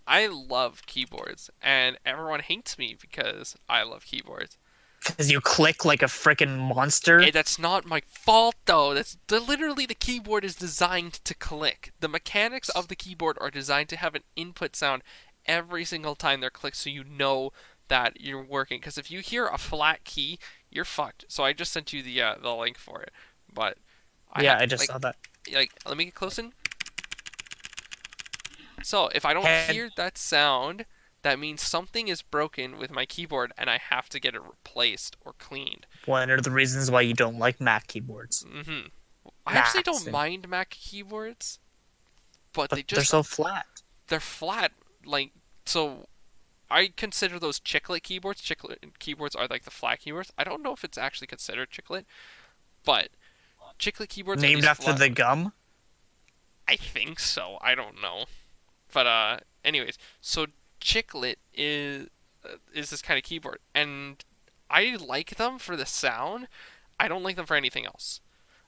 [0.07, 4.57] I love keyboards and everyone hates me because I love keyboards.
[5.05, 8.95] because you click like a freaking monster Hey, that's not my fault though.
[8.95, 11.93] That's the, literally the keyboard is designed to click.
[11.99, 15.03] The mechanics of the keyboard are designed to have an input sound
[15.45, 17.51] every single time they're clicked, so you know
[17.88, 18.81] that you're working.
[18.81, 20.38] Because if you hear a flat key,
[20.70, 21.25] you're fucked.
[21.29, 23.12] So I just sent you the uh, the link for it.
[23.53, 23.79] But
[24.40, 25.16] yeah have- i just like, saw that
[25.55, 26.53] like let me get close in.
[28.83, 30.85] So if I don't And- hear that sound,
[31.22, 35.16] that means something is broken with my keyboard, and I have to get it replaced
[35.25, 35.87] or cleaned.
[36.05, 38.81] one of the reasons why you don't like mac keyboards hmm
[39.44, 41.59] I actually don't and- mind Mac keyboards,
[42.53, 43.66] but, but they just they're so flat
[44.09, 44.72] they're flat.
[45.05, 45.31] Like
[45.64, 46.07] so,
[46.71, 48.43] I consider those chiclet keyboards.
[48.43, 50.33] Chiclet keyboards are like the flat keyboards.
[50.37, 52.05] I don't know if it's actually considered chiclet,
[52.85, 53.11] but
[53.79, 55.53] chiclet keyboards are named after flat- the gum
[56.69, 57.59] I think so.
[57.61, 58.25] I don't know.
[58.93, 60.47] But uh anyways, so
[60.81, 62.09] Chiclet is
[62.45, 64.25] uh, is this kind of keyboard and
[64.69, 66.49] I like them for the sound.
[66.99, 68.21] I don't like them for anything else.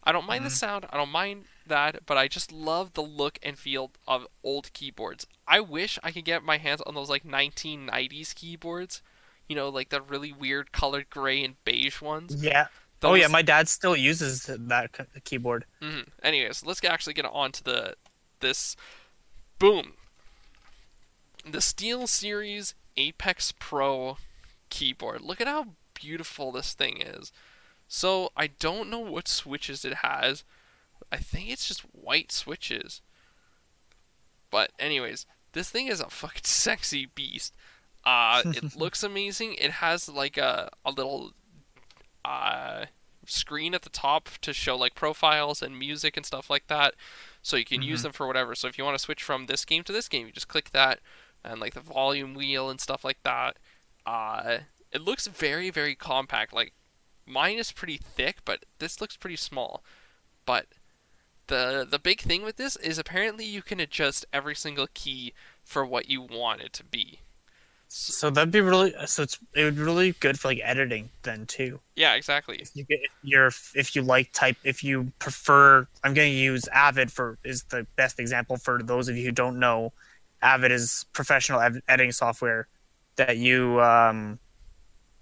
[0.09, 0.87] I don't mind the sound.
[0.91, 5.27] I don't mind that, but I just love the look and feel of old keyboards.
[5.47, 9.03] I wish I could get my hands on those like 1990s keyboards.
[9.51, 12.43] You know, like the really weird colored gray and beige ones.
[12.43, 12.69] yeah
[13.03, 14.91] oh yeah my dad still uses that
[15.25, 17.95] keyboard hmm Anyways, let's actually get on to the
[18.41, 18.77] this
[19.59, 19.93] boom.
[21.45, 24.17] The SteelSeries Apex Pro
[24.71, 25.21] keyboard.
[25.21, 27.31] Look at how beautiful this thing is.
[27.89, 30.45] So I don't know what switches it has.
[31.11, 33.01] I think it's just white switches.
[34.51, 37.55] But anyways, this thing is a fucking sexy beast.
[38.05, 39.55] Uh, it looks amazing.
[39.55, 41.33] It has like a a little
[42.25, 42.87] uh
[43.27, 46.95] screen at the top to show like profiles and music and stuff like that
[47.43, 49.67] so you can use them for whatever so if you want to switch from this
[49.67, 50.99] game to this game you just click that
[51.45, 53.59] and like the volume wheel and stuff like that
[54.07, 54.59] uh
[54.93, 56.53] it looks very very compact.
[56.53, 56.73] Like
[57.29, 59.83] mine is pretty thick, but this looks pretty small.
[60.47, 60.67] But
[61.49, 65.85] the the big thing with this is apparently you can adjust every single key for
[65.85, 67.21] what you want it to be.
[67.91, 71.47] So that'd be really so it's it would be really good for like editing then
[71.47, 71.81] too.
[71.97, 72.59] Yeah, exactly.
[72.59, 76.39] If you get if you're if you like type if you prefer I'm going to
[76.39, 79.93] use Avid for is the best example for those of you who don't know.
[80.43, 82.69] Avid is professional ed- editing software
[83.17, 84.39] that you um,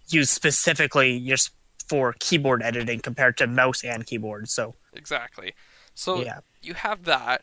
[0.09, 1.51] use specifically just
[1.87, 4.49] for keyboard editing compared to mouse and keyboard.
[4.49, 5.55] So Exactly.
[5.95, 7.43] So yeah, you have that,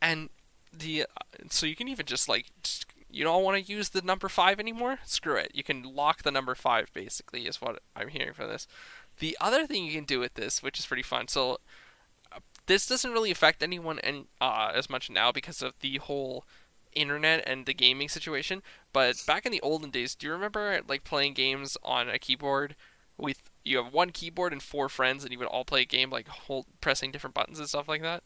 [0.00, 0.30] and
[0.72, 1.04] the
[1.50, 4.58] so you can even just like just, you don't want to use the number five
[4.58, 4.98] anymore.
[5.04, 5.50] Screw it.
[5.52, 6.90] You can lock the number five.
[6.94, 8.66] Basically, is what I'm hearing from this.
[9.18, 11.58] The other thing you can do with this, which is pretty fun, so
[12.34, 16.44] uh, this doesn't really affect anyone and uh, as much now because of the whole
[16.94, 18.62] internet and the gaming situation.
[18.92, 22.74] But back in the olden days, do you remember like playing games on a keyboard
[23.18, 26.10] with you have one keyboard and four friends, and you would all play a game
[26.10, 28.22] like hold pressing different buttons and stuff like that?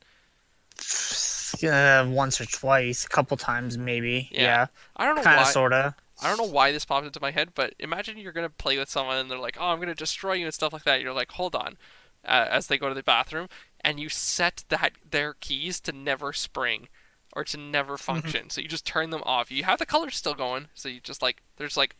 [1.64, 4.28] uh, once or twice, a couple times maybe.
[4.30, 4.42] Yeah.
[4.42, 5.42] Yeah, I don't know kind why.
[5.42, 5.94] of, sorta.
[6.22, 8.88] I don't know why this popped into my head, but imagine you're gonna play with
[8.88, 11.00] someone and they're like, "Oh, I'm gonna destroy you" and stuff like that.
[11.02, 11.76] You're like, "Hold on,"
[12.24, 13.48] uh, as they go to the bathroom,
[13.82, 16.88] and you set that their keys to never spring
[17.34, 18.48] or to never function.
[18.50, 19.50] so you just turn them off.
[19.50, 21.94] You have the colors still going, so you just like there's like,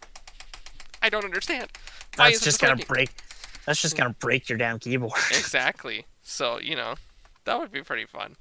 [1.07, 1.69] I don't understand.
[2.16, 3.11] Why That's just gonna working?" break.
[3.64, 5.12] That's just gonna break your damn keyboard.
[5.31, 6.07] exactly.
[6.23, 6.97] So you know,
[7.45, 8.35] that would be pretty fun.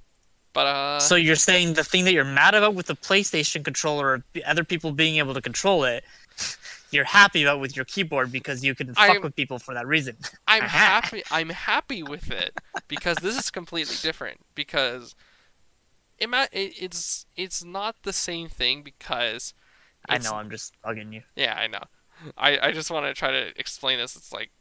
[0.54, 4.08] But uh, so you're saying the thing that you're mad about with the PlayStation controller,
[4.08, 6.04] or other people being able to control it,
[6.92, 9.86] you're happy about with your keyboard because you can fuck I'm- with people for that
[9.86, 10.18] reason.
[10.48, 11.24] I'm happy.
[11.30, 14.40] I'm happy with it because this is completely different.
[14.56, 15.14] Because
[16.18, 19.54] it, it's it's not the same thing because
[20.08, 21.22] I know I'm just bugging you.
[21.36, 21.84] Yeah, I know.
[22.38, 24.16] I I just want to try to explain this.
[24.16, 24.52] It's like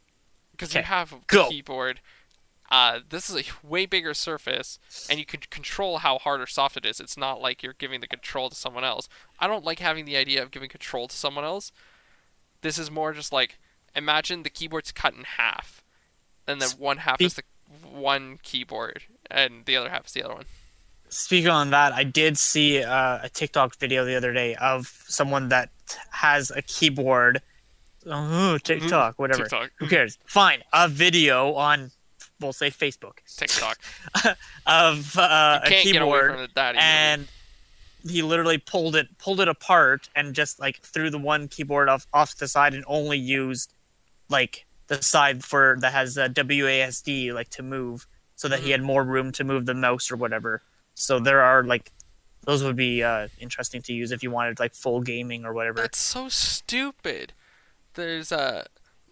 [0.51, 1.49] because you have a go.
[1.49, 2.01] keyboard.
[2.71, 6.77] Uh, this is a way bigger surface, and you can control how hard or soft
[6.77, 6.99] it is.
[6.99, 9.07] It's not like you're giving the control to someone else.
[9.39, 11.71] I don't like having the idea of giving control to someone else.
[12.61, 13.59] This is more just like
[13.95, 15.83] imagine the keyboard's cut in half,
[16.47, 17.43] and then one half is the
[17.83, 20.45] one keyboard, and the other half is the other one.
[21.09, 25.49] Speaking on that, I did see uh, a TikTok video the other day of someone
[25.49, 25.69] that
[26.11, 27.41] has a keyboard.
[28.05, 29.43] Oh, TikTok, whatever.
[29.43, 29.71] TikTok.
[29.77, 30.17] Who cares?
[30.25, 30.63] Fine.
[30.73, 31.91] A video on,
[32.41, 33.77] we'll say Facebook, TikTok.
[34.65, 37.27] of uh, a can't get away keyboard, and
[38.07, 42.05] he literally pulled it pulled it apart and just like threw the one keyboard off
[42.13, 43.73] off the side and only used
[44.29, 48.71] like the side for that has a WASD like to move so that he Mhm.
[48.73, 50.61] had more room to move the mouse or whatever.
[50.95, 51.91] So there are like
[52.45, 55.81] those would be uh, interesting to use if you wanted like full gaming or whatever.
[55.81, 57.33] That's so stupid.
[57.93, 58.65] There's uh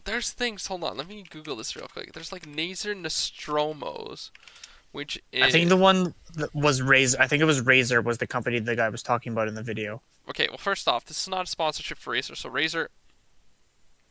[0.06, 2.13] there's things hold on, let me Google this real quick.
[2.13, 4.32] There's like Razer Nostromos,
[4.91, 7.19] which is I think the one that was Razer.
[7.19, 9.63] I think it was Razer was the company the guy was talking about in the
[9.63, 10.02] video.
[10.30, 12.88] Okay, well first off, this is not a sponsorship for Razer, so Razer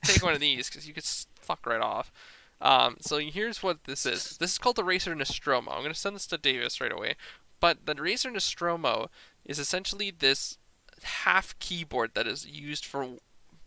[0.05, 2.13] take one of these cuz you could fuck right off.
[2.61, 4.37] Um, so here's what this is.
[4.39, 5.73] This is called the Razer Nostromo.
[5.73, 7.17] I'm going to send this to Davis right away.
[7.63, 9.09] But the Razer Nostromo
[9.45, 10.59] is essentially this
[11.05, 13.07] half keyboard that is used for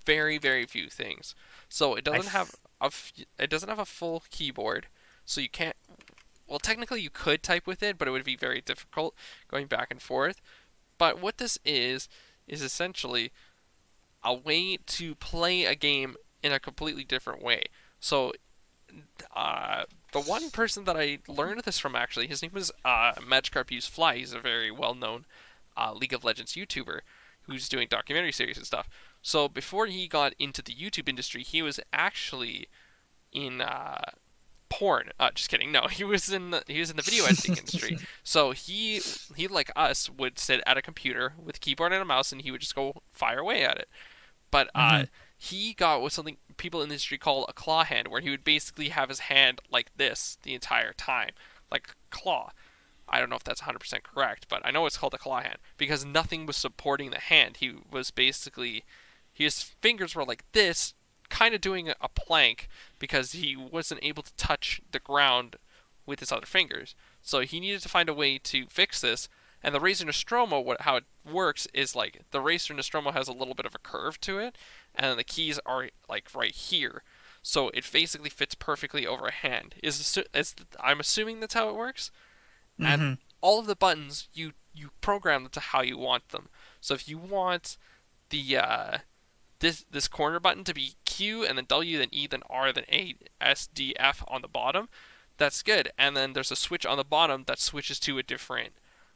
[0.05, 1.33] very very few things.
[1.69, 4.87] So it doesn't f- have a f- it doesn't have a full keyboard,
[5.23, 5.77] so you can't.
[6.45, 9.15] Well, technically you could type with it, but it would be very difficult
[9.47, 10.41] going back and forth.
[10.97, 12.09] But what this is
[12.49, 13.31] is essentially
[14.25, 17.63] a way to play a game in a completely different way.
[18.01, 18.33] So,
[19.35, 23.71] uh, the one person that I learned this from actually, his name was uh, Magikarp
[23.71, 24.17] Use Fly.
[24.17, 25.25] He's a very well-known
[25.77, 27.01] uh, League of Legends YouTuber
[27.43, 28.89] who's doing documentary series and stuff.
[29.21, 32.67] So before he got into the YouTube industry, he was actually
[33.31, 34.01] in uh,
[34.69, 35.09] porn.
[35.19, 35.71] Uh, just kidding.
[35.71, 37.97] No, he was in the, he was in the video editing industry.
[38.23, 39.01] So he
[39.35, 42.41] he like us would sit at a computer with a keyboard and a mouse, and
[42.41, 43.89] he would just go fire away at it.
[44.49, 45.09] But uh, Mhm.
[45.37, 48.43] He got what something people in the industry call a claw hand, where he would
[48.43, 51.31] basically have his hand like this the entire time,
[51.71, 52.51] like claw.
[53.07, 55.57] I don't know if that's 100% correct, but I know it's called a claw hand
[55.77, 57.57] because nothing was supporting the hand.
[57.57, 58.83] He was basically,
[59.31, 60.93] his fingers were like this,
[61.29, 62.67] kind of doing a, plank
[62.97, 65.57] because he wasn't able to touch the ground
[66.05, 66.95] with his other fingers.
[67.21, 69.27] So he needed to find a way to fix this.
[69.61, 73.33] And the Razer Nostromo, what how it works is like the Razer Nostromo has a
[73.33, 74.57] little bit of a curve to it,
[74.97, 77.03] and then the keys are like right here.
[77.41, 79.75] So it basically fits perfectly over a hand.
[79.83, 82.11] Is, is I'm assuming that's how it works
[82.79, 83.17] and Mhm.
[83.41, 86.49] all of the buttons you you program them to how you want them.
[86.81, 87.77] So if you want
[88.29, 88.97] the uh,
[89.59, 92.83] this this corner button to be Q and then W, then E, then R, then
[92.91, 94.89] A, S, D, F on the bottom,
[95.37, 95.91] that's good.
[95.97, 98.73] And then there's a switch on the bottom that switches to a different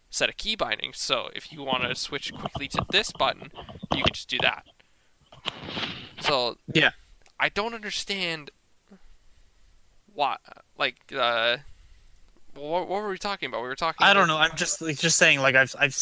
[0.10, 1.00] set of key bindings.
[1.00, 3.52] So if you want to switch quickly to this button,
[3.94, 4.66] you can just do that.
[6.22, 6.92] So Yeah.
[7.40, 8.52] I don't understand
[10.14, 10.40] what
[10.78, 11.58] like uh
[12.56, 13.62] what, what were we talking about?
[13.62, 14.06] We were talking.
[14.06, 14.38] I about- don't know.
[14.38, 15.40] I'm just like, just saying.
[15.40, 15.96] Like I've I've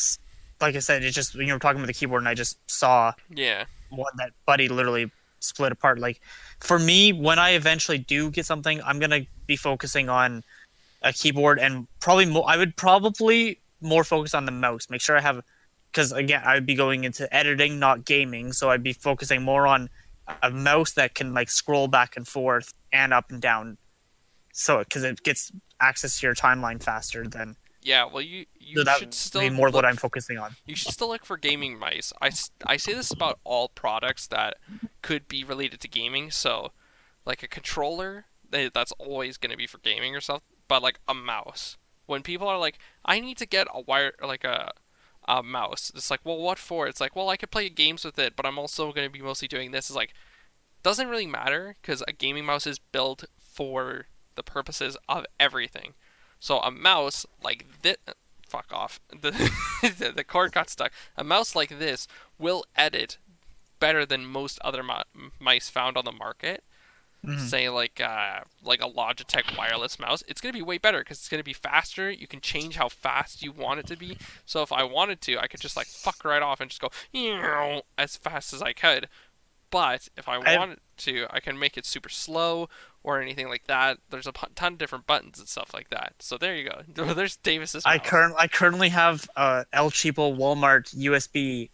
[0.59, 2.57] like I said, it's just when you were talking about the keyboard, and I just
[2.69, 5.99] saw Yeah, one that Buddy literally split apart.
[5.99, 6.19] Like
[6.59, 10.43] for me, when I eventually do get something, I'm gonna be focusing on
[11.03, 12.45] a keyboard and probably more.
[12.47, 14.89] I would probably more focus on the mouse.
[14.89, 15.43] Make sure I have,
[15.97, 18.53] because again, I would be going into editing, not gaming.
[18.53, 19.89] So I'd be focusing more on
[20.43, 23.79] a mouse that can like scroll back and forth and up and down.
[24.53, 28.05] So because it gets access to your timeline faster than yeah.
[28.05, 30.55] Well, you you so should still be more look, what I'm focusing on.
[30.67, 32.13] You should still look for gaming mice.
[32.21, 32.29] I,
[32.65, 34.57] I say this about all products that
[35.01, 36.29] could be related to gaming.
[36.29, 36.73] So,
[37.25, 40.43] like a controller, eh, that's always going to be for gaming or something.
[40.67, 44.43] But like a mouse, when people are like, I need to get a wire like
[44.43, 44.71] a
[45.27, 45.91] a mouse.
[45.95, 46.87] It's like, well, what for?
[46.87, 49.21] It's like, well, I could play games with it, but I'm also going to be
[49.21, 49.89] mostly doing this.
[49.89, 50.13] It's like,
[50.83, 55.93] doesn't really matter because a gaming mouse is built for the purposes of everything.
[56.39, 57.97] So a mouse like this,
[58.47, 58.99] fuck off.
[59.21, 59.31] The
[59.81, 60.91] the, the cord got stuck.
[61.15, 63.17] A mouse like this will edit
[63.79, 66.63] better than most other mi- mice found on the market.
[67.27, 67.39] Mhm.
[67.39, 71.27] Say like uh, like a Logitech wireless mouse, it's gonna be way better because it's
[71.27, 72.09] gonna be faster.
[72.09, 74.17] You can change how fast you want it to be.
[74.45, 76.89] So if I wanted to, I could just like fuck right off and just go
[77.97, 79.09] as fast as I could.
[79.69, 82.69] But if I wanted to, I can make it super slow
[83.03, 83.97] or anything like that.
[84.09, 86.13] There's a ton of different buttons and stuff like that.
[86.19, 86.83] So there you go.
[87.13, 87.83] There's Davis's.
[87.83, 87.93] Mouse.
[87.93, 91.69] I current I currently have a El Cheapo Walmart USB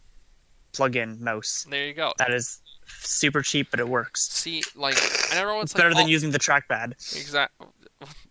[0.74, 1.68] plug-in mouse.
[1.70, 2.14] There you go.
[2.18, 2.63] That is
[3.00, 4.28] super cheap, but it works.
[4.30, 4.96] See, like
[5.32, 6.92] I never It's like, better than using the trackpad.
[7.16, 7.54] exact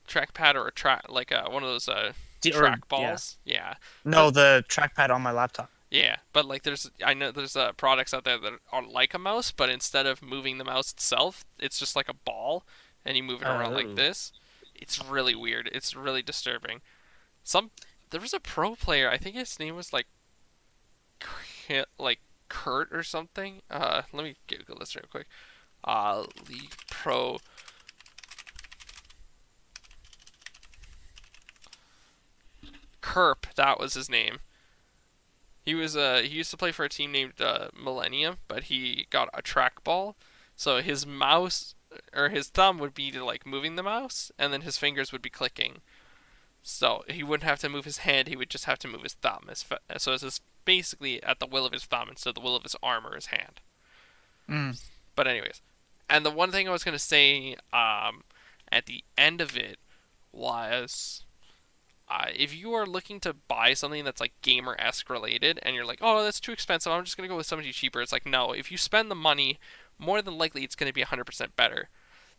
[0.08, 2.84] trackpad or a track like uh, one of those uh, track yeah.
[2.88, 3.38] balls.
[3.44, 3.74] Yeah.
[4.04, 5.70] No, the trackpad on my laptop.
[5.90, 9.18] yeah, But like, there's I know there's uh, products out there that are like a
[9.18, 12.64] mouse, but instead of moving the mouse itself, it's just like a ball,
[13.04, 13.76] and you move it around Oh.
[13.76, 14.32] like this.
[14.74, 15.68] It's really weird.
[15.72, 16.80] It's really disturbing.
[17.44, 17.70] Some
[18.10, 19.08] there was a pro player.
[19.10, 20.06] I think his name was like
[21.98, 22.20] like
[22.52, 23.62] Kurt or something.
[23.70, 25.26] Uh, let me Google this real quick.
[25.82, 27.38] Uh, League Pro.
[33.00, 34.40] Kerp, that was his name.
[35.64, 39.06] He was uh he used to play for a team named uh, Millennium, but he
[39.08, 40.14] got a trackball,
[40.54, 41.74] so his mouse
[42.14, 45.30] or his thumb would be like moving the mouse, and then his fingers would be
[45.30, 45.80] clicking.
[46.62, 49.14] So he wouldn't have to move his hand; he would just have to move his
[49.14, 49.48] thumb.
[49.54, 52.62] Fa- so just basically at the will of his thumb instead of the will of
[52.62, 53.60] his arm or his hand.
[54.48, 54.80] Mm.
[55.14, 55.60] But anyways,
[56.08, 58.24] and the one thing I was gonna say um,
[58.70, 59.78] at the end of it
[60.32, 61.24] was,
[62.08, 65.86] uh, if you are looking to buy something that's like gamer esque related, and you're
[65.86, 68.02] like, oh, that's too expensive, I'm just gonna go with something cheaper.
[68.02, 69.58] It's like no, if you spend the money,
[69.98, 71.88] more than likely it's gonna be 100% better.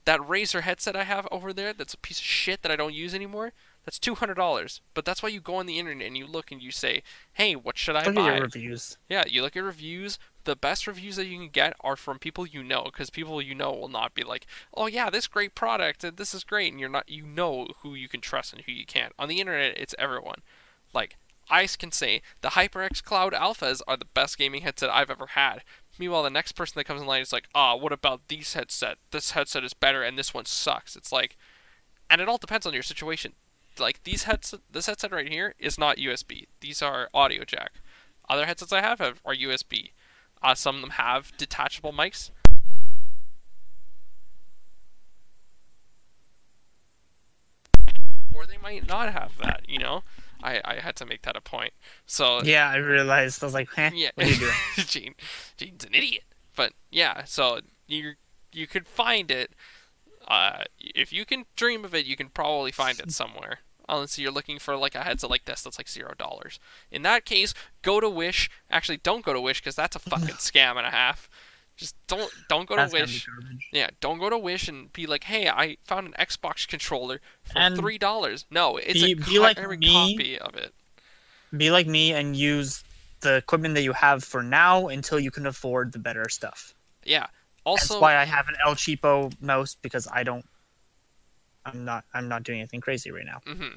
[0.06, 2.94] That Razer headset I have over there, that's a piece of shit that I don't
[2.94, 3.54] use anymore.
[3.86, 4.82] That's two hundred dollars.
[4.93, 7.56] But that's why you go on the internet and you look and you say, "Hey,
[7.56, 8.98] what should I Look buy?" at reviews.
[9.10, 10.19] Yeah, you look at reviews.
[10.46, 13.56] The best reviews that you can get are from people you know, because people you
[13.56, 16.80] know will not be like, "Oh yeah, this great product, and this is great," and
[16.80, 19.13] you're not, you know who you can trust and who you can't.
[19.19, 20.41] On the internet, it's everyone.
[20.93, 21.17] Like
[21.50, 25.63] Ice can say the HyperX Cloud Alphas are the best gaming headset I've ever had.
[26.00, 28.98] Meanwhile, the next person that comes in line is like, "Ah, what about these headset?
[29.12, 31.38] This headset is better, and this one sucks." It's like,
[32.10, 33.34] and it all depends on your situation.
[33.80, 36.48] Like these headset, this headset right here is not USB.
[36.62, 37.74] These are audio jack.
[38.30, 39.92] Other headsets I have, have are USB.
[40.42, 42.32] Uh, some of them have detachable mics.
[48.34, 50.04] Or they might not have that, you know?
[50.44, 51.74] I, I had to make that a point.
[52.06, 53.42] So Yeah, I realized.
[53.42, 54.54] I was like, eh, yeah, what are you doing?
[54.76, 55.16] Gene,
[55.58, 56.24] Gene's an idiot.
[56.56, 58.14] But yeah, so you
[58.52, 59.52] you could find it.
[60.28, 63.60] Uh, if you can dream of it, you can probably find it somewhere.
[63.90, 66.60] Unless you're looking for like a headset like this that's like zero dollars.
[66.89, 68.50] In that case, go to Wish.
[68.72, 71.30] Actually, don't go to Wish because that's a fucking scam and a half.
[71.76, 73.28] Just don't don't go to That's Wish.
[73.72, 77.58] Yeah, don't go to Wish and be like, "Hey, I found an Xbox controller for
[77.58, 79.91] And three dollars." No, it's be- a be like me.
[79.91, 80.74] copy of it.
[81.56, 82.84] Be like me and use
[83.20, 86.74] the equipment that you have for now until you can afford the better stuff.
[87.04, 87.28] Yeah.
[87.66, 90.45] That's Also, why I have an El Cheapo mouse because I don't.
[91.66, 92.03] I'm not.
[92.14, 93.41] I'm not doing anything crazy right now.
[93.45, 93.76] hmm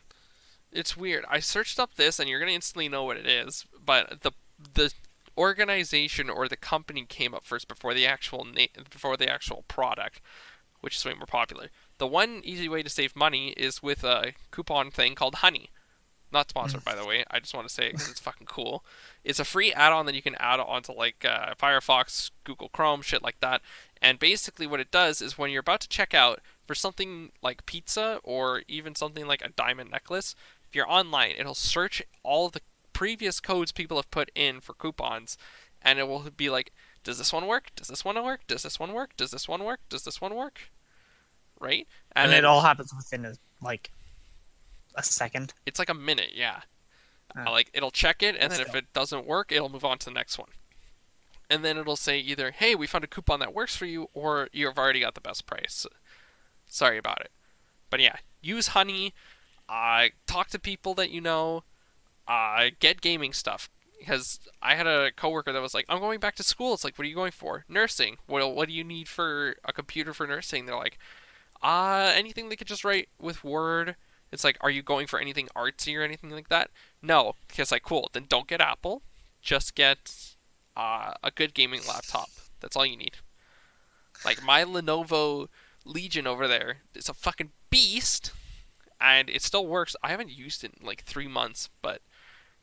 [0.72, 1.24] It's weird.
[1.30, 3.64] I searched up this, and you're gonna instantly know what it is.
[3.84, 4.32] But the
[4.74, 4.93] the
[5.39, 10.20] organization or the company came up first before the actual na- before the actual product,
[10.80, 11.68] which is way more popular.
[11.99, 15.70] The one easy way to save money is with a coupon thing called Honey.
[16.37, 17.24] Not sponsored, by the way.
[17.30, 18.84] I just want to say it because it's fucking cool.
[19.24, 23.22] It's a free add-on that you can add onto like uh, Firefox, Google Chrome, shit
[23.22, 23.62] like that.
[24.03, 27.64] And basically, what it does is when you're about to check out for something like
[27.64, 30.34] pizza or even something like a diamond necklace,
[30.68, 32.61] if you're online, it'll search all the
[32.93, 35.39] previous codes people have put in for coupons,
[35.80, 36.70] and it will be like,
[37.03, 37.70] does this one work?
[37.74, 38.47] Does this one work?
[38.47, 39.16] Does this one work?
[39.16, 39.80] Does this one work?
[39.89, 40.70] Does this one work?
[41.59, 41.89] Right?
[42.14, 43.32] And, then it all happens within a,
[43.62, 43.91] like
[44.97, 45.55] a second.
[45.64, 46.61] it's like a minute, yeah.
[47.36, 47.51] Oh.
[47.51, 50.12] Like it'll check it, and then if it doesn't work, it'll move on to the
[50.12, 50.51] next one.
[51.51, 54.49] And then it'll say either, "Hey, we found a coupon that works for you," or
[54.53, 55.86] "You've already got the best price."
[56.66, 57.30] Sorry about it,
[57.90, 59.12] but yeah, use Honey.
[59.68, 61.64] Uh, talk to people that you know.
[62.28, 63.70] Uh, get gaming stuff
[64.01, 66.99] because I had a coworker that was like, "I'm going back to school." It's like,
[66.99, 68.16] "What are you going for?" Nursing.
[68.26, 70.66] Well, what do you need for a computer for nursing?
[70.66, 70.99] They're like,
[71.62, 73.97] "Uh, anything they could just write with Word."
[74.33, 76.70] It's like, are you going for anything artsy or anything like that?
[77.01, 78.11] No, because like, cool.
[78.12, 79.03] Then don't get Apple.
[79.41, 80.35] Just get
[80.77, 82.29] uh, a good gaming laptop.
[82.61, 83.16] That's all you need.
[84.24, 85.49] Like my Lenovo
[85.85, 88.33] Legion over there, it's a fucking beast,
[89.01, 89.95] and it still works.
[90.03, 92.01] I haven't used it in like three months, but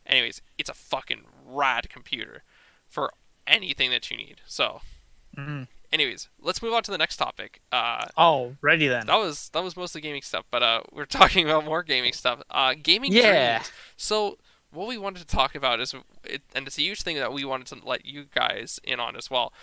[0.06, 2.44] anyways, it's a fucking rad computer
[2.90, 3.14] for
[3.48, 4.42] anything that you need.
[4.46, 4.82] So,
[5.38, 5.68] Mhm.
[5.94, 7.62] Anyways, let's move on to the next topic.
[7.72, 9.06] Uh, Oh, ready then.
[9.08, 12.42] that was that was mostly gaming stuff, but uh, we're talking about more gaming stuff.
[12.50, 13.58] Uh, gaming Yeah.
[13.60, 13.72] dreams.
[13.96, 14.38] So
[14.72, 15.94] what we wanted to talk about is,
[16.26, 19.16] it, and it's a huge thing that we wanted to let you guys in on
[19.16, 19.54] as well.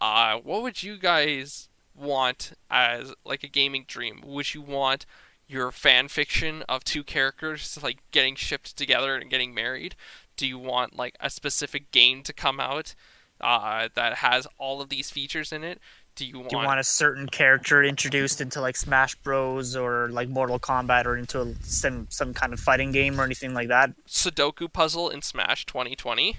[0.00, 4.22] Uh, what would you guys want as like a gaming dream?
[4.24, 5.06] Would you want
[5.48, 9.96] your fan fiction of two characters like getting shipped together and getting married?
[10.36, 12.94] Do you want like a specific game to come out
[13.40, 15.80] uh, that has all of these features in it?
[16.14, 20.08] Do you want, Do you want a certain character introduced into like Smash Bros or
[20.08, 23.68] like Mortal Kombat or into a, some some kind of fighting game or anything like
[23.68, 23.90] that?
[24.08, 26.36] Sudoku puzzle in Smash 2020.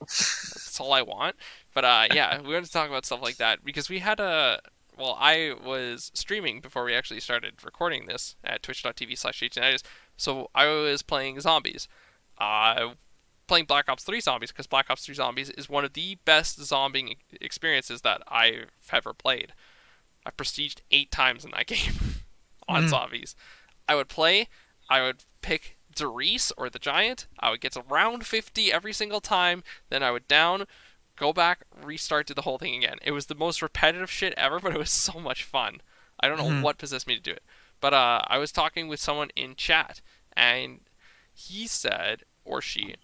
[0.00, 1.36] That's all I want.
[1.72, 4.60] But uh, yeah, we want to talk about stuff like that because we had a.
[4.98, 9.42] Well, I was streaming before we actually started recording this at twitch.tv slash.
[10.16, 11.88] So I was playing zombies.
[12.38, 12.90] Uh,
[13.52, 16.58] playing Black Ops 3 Zombies because Black Ops 3 Zombies is one of the best
[16.64, 19.52] zombie experiences that I've ever played.
[20.24, 21.92] I've prestiged eight times in that game
[22.66, 22.88] on Mm.
[22.88, 23.36] zombies.
[23.86, 24.48] I would play,
[24.88, 28.94] I would pick Der Eis or the Giant, I would get to round 50 every
[28.94, 30.64] single time, then I would down,
[31.16, 32.96] go back, restart, do the whole thing again.
[33.02, 35.82] It was the most repetitive shit ever, but it was so much fun.
[36.18, 36.62] I don't know Mhm.
[36.62, 37.42] what possessed me to do it.
[37.82, 40.00] But uh, I was talking with someone in chat,
[40.34, 40.80] and
[41.34, 42.94] he said, or she,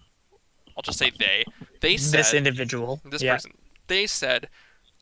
[0.79, 1.43] I'll just say they,
[1.81, 3.01] they said, this individual.
[3.03, 3.33] this yeah.
[3.33, 3.51] person,
[3.87, 4.47] they said,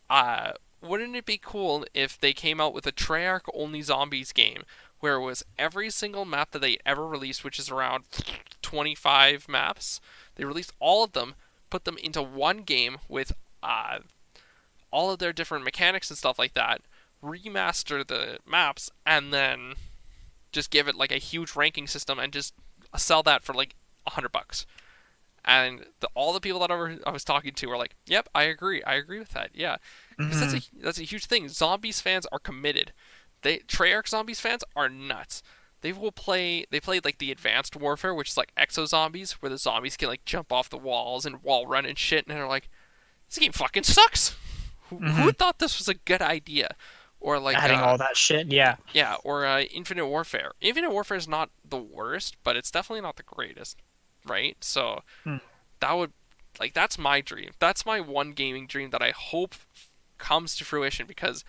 [0.09, 4.63] uh, wouldn't it be cool if they came out with a Treyarch only zombies game
[5.01, 8.05] where it was every single map that they ever released, which is around
[8.63, 10.01] 25 maps,
[10.34, 11.36] they released all of them,
[11.69, 13.99] put them into one game with uh,
[14.89, 16.82] all of their different mechanics and stuff like that,
[17.23, 19.75] remaster the maps, and then
[20.51, 22.55] just give it like a huge ranking system and just
[22.95, 23.75] sell that for like
[24.07, 24.65] a hundred bucks.
[25.48, 28.28] And the, all the people that I, were, I was talking to were like, "Yep,
[28.36, 28.84] I agree.
[28.84, 29.52] I agree with that.
[29.54, 29.78] Yeah,
[30.20, 31.48] 'Cause that's a that's a huge thing.
[31.48, 32.91] Zombies fans are committed.
[33.43, 35.41] They Treyarch Zombies fans are nuts.
[35.82, 36.66] They will play.
[36.70, 40.10] They played like the Advanced Warfare, which is like exo zombies, where the zombies can
[40.10, 42.28] like jump off the walls and wall run and shit.
[42.28, 42.68] And they're like,
[43.30, 44.36] "This game fucking sucks.
[44.89, 46.76] Who, who thought this was a good idea?"
[47.20, 48.48] Or like Adding uh, all that shit.
[48.48, 48.76] Yeah.
[48.93, 50.52] yeah, or uh, Infinite Warfare.
[50.62, 53.78] Infinite Warfare is not the worst, but it's definitely not the greatest,
[54.28, 54.57] right?
[54.61, 55.38] So Hmm.
[55.80, 56.13] that would
[56.59, 57.51] like that's my dream.
[57.59, 59.55] That's my one gaming dream that I hope
[60.17, 61.43] comes to fruition because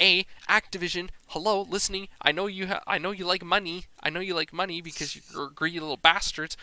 [0.00, 2.08] a Activision, hello, listening.
[2.20, 2.66] I know you.
[2.66, 3.84] Ha- I know you like money.
[4.02, 6.56] I know you like money because you're greedy little bastards.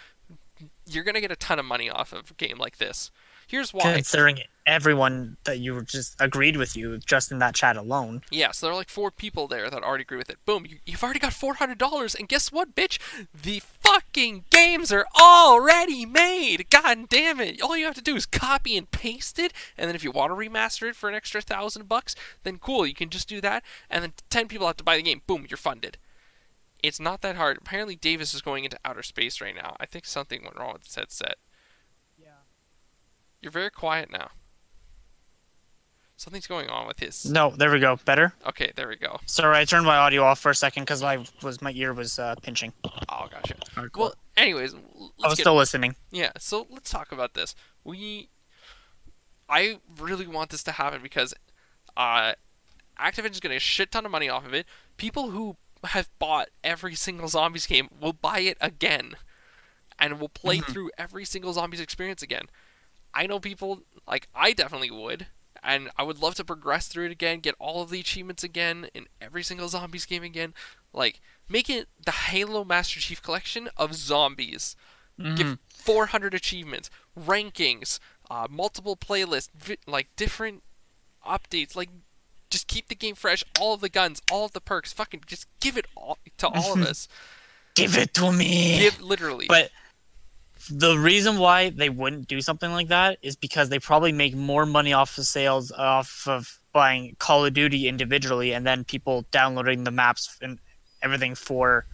[0.86, 3.10] You're gonna get a ton of money off of a game like this.
[3.48, 3.94] Here's why.
[3.94, 8.22] Considering everyone that you just agreed with you just in that chat alone.
[8.30, 10.38] Yeah, so there are like four people there that already agree with it.
[10.46, 13.00] Boom, you, you've already got four hundred dollars, and guess what, bitch?
[13.34, 16.70] The fucking games are already made.
[16.70, 17.62] God damn it!
[17.62, 20.32] All you have to do is copy and paste it, and then if you want
[20.32, 23.64] to remaster it for an extra thousand bucks, then cool, you can just do that.
[23.90, 25.22] And then ten people have to buy the game.
[25.28, 25.98] Boom, you're funded.
[26.84, 27.58] It's not that hard.
[27.58, 29.76] Apparently, Davis is going into outer space right now.
[29.80, 31.36] I think something went wrong with his headset.
[33.42, 33.46] Yeah.
[33.46, 34.30] You're very quiet now.
[36.18, 37.26] Something's going on with his.
[37.26, 37.98] No, there we go.
[38.06, 38.34] Better.
[38.48, 39.20] Okay, there we go.
[39.26, 42.20] Sorry, I turned my audio off for a second because my was my ear was
[42.20, 42.74] uh, pinching.
[42.86, 43.56] Oh, gotcha.
[43.76, 43.98] Hardcore.
[43.98, 44.84] Well, anyways, let's
[45.24, 45.96] I was get still listening.
[46.12, 46.32] yeah.
[46.38, 47.56] So let's talk about this.
[47.84, 48.30] We
[49.50, 51.34] I really want this to happen because
[51.98, 52.34] uh,
[53.00, 54.68] Activision's getting a shit ton of money off of it.
[54.98, 59.16] People who have bought every single zombies game will buy it again
[59.98, 60.72] and will play Mhm.
[60.72, 62.46] through every single zombies experience again.
[63.14, 65.28] I know people like I definitely would,
[65.64, 68.88] and I would love to progress through it again, get all of the achievements again
[68.94, 70.54] in every single zombies game again.
[70.94, 74.76] Like make it the Halo Master Chief Collection of zombies.
[75.20, 75.38] Mhm.
[75.38, 76.90] Give 400 achievements,
[77.20, 78.00] rankings,
[78.30, 80.64] uh, multiple playlists, vi- like different
[81.28, 81.76] updates.
[81.76, 81.90] Like
[82.50, 83.44] just keep the game fresh.
[83.60, 84.92] All of the guns, all of the perks.
[84.94, 87.08] Fucking just give it all to all of us.
[87.76, 88.80] Give it to me.
[88.80, 89.46] Give literally.
[89.48, 89.72] But
[90.70, 94.66] the reason why they wouldn't do something like that is because they probably make more
[94.66, 99.84] money off of sales off of buying Call of Duty individually and then people downloading
[99.84, 100.60] the maps and
[101.02, 101.86] everything for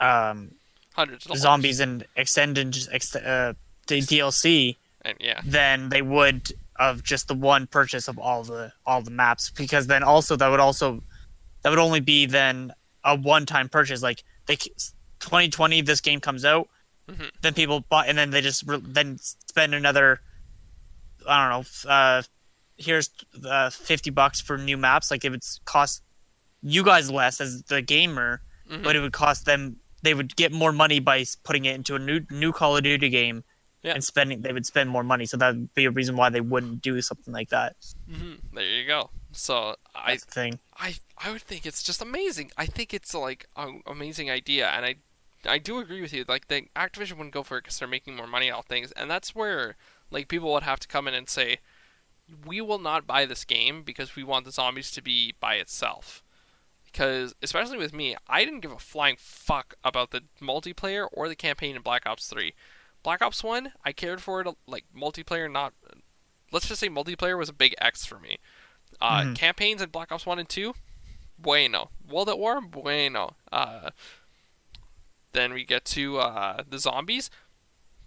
[0.00, 0.52] um,
[0.94, 3.54] hundreds of zombies and extended ex- uh,
[3.86, 8.72] the DLC And yeah, than they would of just the one purchase of all the
[8.86, 9.50] all the maps.
[9.50, 11.02] Because then also that would also
[11.62, 12.72] that would only be then
[13.04, 14.02] a one time purchase.
[14.02, 16.68] Like they 2020 this game comes out
[17.12, 17.30] Mhm.
[17.42, 20.20] then people buy and then they just re- then spend another
[21.28, 21.50] I don't
[21.84, 22.22] know uh
[22.78, 23.10] here's
[23.44, 26.02] uh, 50 bucks for new maps like it would cost
[26.62, 28.40] you guys less as the gamer
[28.70, 28.82] Mhm.
[28.82, 31.98] but it would cost them they would get more money by putting it into a
[31.98, 33.44] new new Call of Duty game
[33.82, 33.94] Yeah.
[33.94, 36.40] and spending they would spend more money so that would be a reason why they
[36.40, 37.76] wouldn't do something like that
[38.08, 39.10] hmm there you go.
[39.32, 42.50] So I that's the thing I I would think it's just amazing.
[42.56, 44.96] I think it's like an amazing idea, and I
[45.46, 46.24] I do agree with you.
[46.26, 49.10] Like the Activision wouldn't go for it because they're making more money off things, and
[49.10, 49.76] that's where
[50.10, 51.58] like people would have to come in and say,
[52.46, 56.22] we will not buy this game because we want the zombies to be by itself.
[56.84, 61.34] Because especially with me, I didn't give a flying fuck about the multiplayer or the
[61.34, 62.52] campaign in Black Ops Three.
[63.02, 65.72] Black Ops One, I cared for it like multiplayer, not.
[66.52, 68.36] Let's just say multiplayer was a big X for me.
[69.00, 69.36] Uh, Mhm.
[69.36, 70.74] Campaigns in Black Ops One and Two,
[71.38, 71.90] bueno.
[72.06, 73.36] World at War, bueno.
[73.50, 73.90] Uh,
[75.32, 77.30] then we get to uh, the zombies,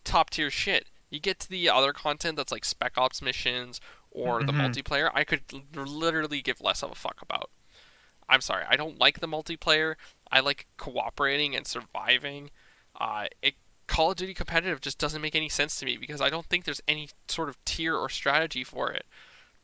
[0.04, 0.88] top tier shit.
[1.10, 3.80] You get to the other content that's like Spec Ops missions
[4.12, 4.74] or the Mhm.
[4.74, 5.12] multiplayer.
[5.14, 7.50] I could l- literally give less of a fuck about.
[8.28, 9.96] I'm sorry, I don't like the multiplayer.
[10.32, 12.50] I like cooperating and surviving.
[13.00, 13.56] Uh, it,
[13.88, 16.66] Call of Duty competitive just doesn't make any sense to me because I don't think
[16.66, 19.06] there's any sort of tier or strategy for it.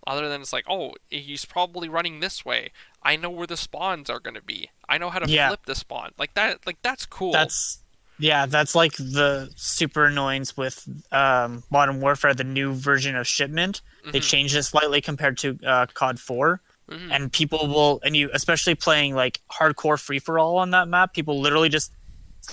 [0.08, 2.72] Other than it's like, oh, he's probably running this way.
[3.04, 4.70] I know where the spawns are going to be.
[4.89, 5.49] I know how to Yeah.
[5.49, 6.12] flip the spawn.
[6.18, 6.66] Like that.
[6.66, 7.32] Like that's cool.
[7.32, 7.80] that's
[8.20, 13.82] yeah that's like the super annoyance with um, modern warfare the new version of shipment
[14.12, 14.30] they Mhm.
[14.30, 17.08] changed it slightly compared to uh, cod 4 Mhm.
[17.12, 21.14] and people will and you especially playing like hardcore free for all on that map
[21.16, 21.93] people literally just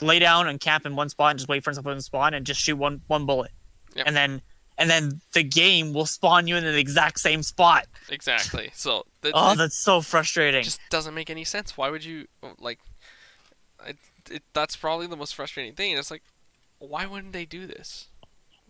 [0.00, 2.46] lay down and camp in one spot and just wait for someone to spawn and
[2.46, 3.50] just shoot one one bullet
[3.94, 4.06] Yep.
[4.06, 4.40] and then
[4.78, 8.70] and then the game will spawn you in the exact same spot Exactly.
[8.74, 11.76] So the, oh that's so frustrating It just doesn't make any sense.
[11.76, 12.26] Why would you
[12.58, 12.78] like?
[13.86, 13.96] It,
[14.30, 15.96] it, that's probably the most frustrating thing.
[15.96, 16.22] It's like,
[16.78, 18.08] why wouldn't they do this?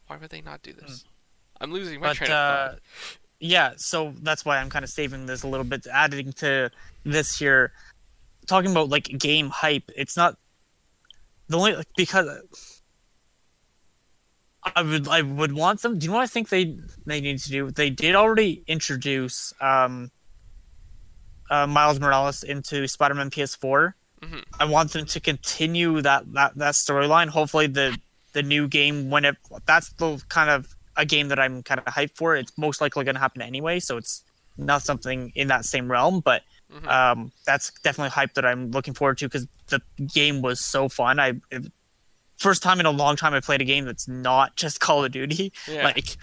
[0.07, 1.05] Why would they not do this?
[1.61, 2.81] I'm losing my but train uh, of thought.
[3.41, 6.71] yeah so that's why i'm kind of saving this a little bit adding to
[7.05, 7.73] this here
[8.47, 10.37] talking about like game hype it's not
[11.49, 12.29] the only like, because
[14.77, 17.39] i would i would want them do you know what i think they they need
[17.39, 20.11] to do they did already introduce um
[21.51, 23.93] uh, miles morales into spider-man ps4
[24.23, 24.43] Mhm.
[24.59, 27.97] i want them to continue that that, that storyline hopefully the
[28.33, 31.87] the new game when it that's the kind of a game that I'm kind of
[31.87, 32.35] hyped for.
[32.35, 34.25] It's most likely going to happen anyway, so it's
[34.57, 36.19] not something in that same realm.
[36.19, 36.43] But
[36.73, 36.89] Mhm.
[36.89, 39.81] um, that's definitely hype that I'm looking forward to because the
[40.13, 41.21] game was so fun.
[41.21, 41.71] I it,
[42.39, 45.13] first time in a long time I played a game that's not just Call of
[45.13, 45.53] Duty.
[45.67, 45.85] Yeah.
[45.85, 46.17] Like,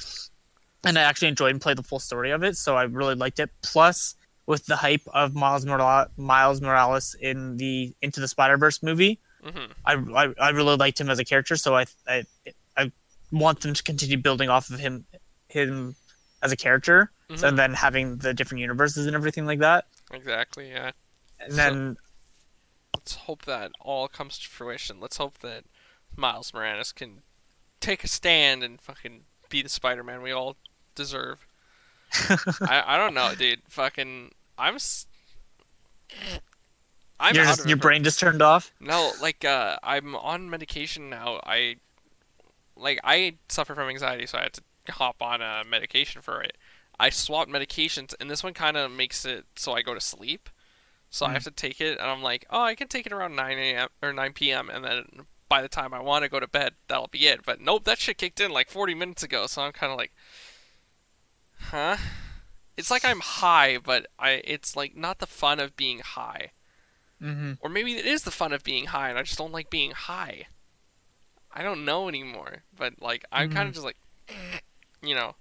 [0.84, 3.40] and I actually enjoyed and played the full story of it, so I really liked
[3.40, 3.50] it.
[3.62, 4.16] Plus,
[4.48, 9.20] with the hype of Miles Morales, Miles Morales in the Into the Spider Verse movie,
[9.44, 9.72] Mhm.
[9.86, 12.24] I, I I really liked him as a character, so I I
[12.78, 12.92] I
[13.32, 15.06] want them to continue building off of him
[15.50, 15.96] him
[16.44, 17.56] as a character, so Mhm.
[17.56, 20.70] then having the different universes and everything like that, Exactly.
[20.72, 20.92] Yeah.
[21.40, 21.98] and So- then
[22.96, 25.00] Let's hope that all comes to fruition.
[25.00, 25.66] Let's hope that
[26.18, 27.22] Miles Morales can
[27.80, 30.56] take a stand and fucking be the Spider-Man we all
[30.96, 31.46] deserve.
[32.62, 33.62] I I don't know, dude.
[33.68, 34.76] Fucking, I'm.
[34.76, 35.08] S-
[37.20, 38.72] I'm your just, your brain just turned off.
[38.80, 41.40] No, like uh, I'm on medication now.
[41.46, 41.78] I
[42.76, 44.62] like I suffer from anxiety, so I had to
[44.92, 46.58] hop on a medication for it.
[47.00, 50.50] I swapped medications, and this one kind of makes it so I go to sleep.
[51.10, 53.38] So I have to take it, and I'm like, oh, I can take it around
[53.38, 53.88] 9 a.m.
[54.02, 54.70] or 9 p.m.
[54.70, 55.06] and then
[55.48, 57.42] by the time I want to go to bed, that'll be it.
[57.46, 60.12] But nope, that shit kicked in like 40 minutes ago, so I'm kind of like,
[61.70, 61.98] huh?
[62.78, 66.52] It's like I'm high, but I it's like not the fun of being high.
[67.22, 67.54] Mm-hmm.
[67.62, 69.92] Or maybe it is the fun of being high, and I just don't like being
[69.92, 70.48] high.
[71.54, 73.96] I don't know anymore, but like I'm kind of just like,
[75.02, 75.36] you know.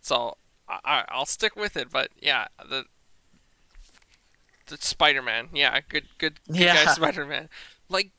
[0.00, 0.36] So
[0.68, 2.86] I, I I'll stick with it, but yeah, the
[4.66, 6.84] the Spider-Man, yeah, good good good Yeah.
[6.84, 7.48] guy Spider-Man.
[7.88, 8.10] Like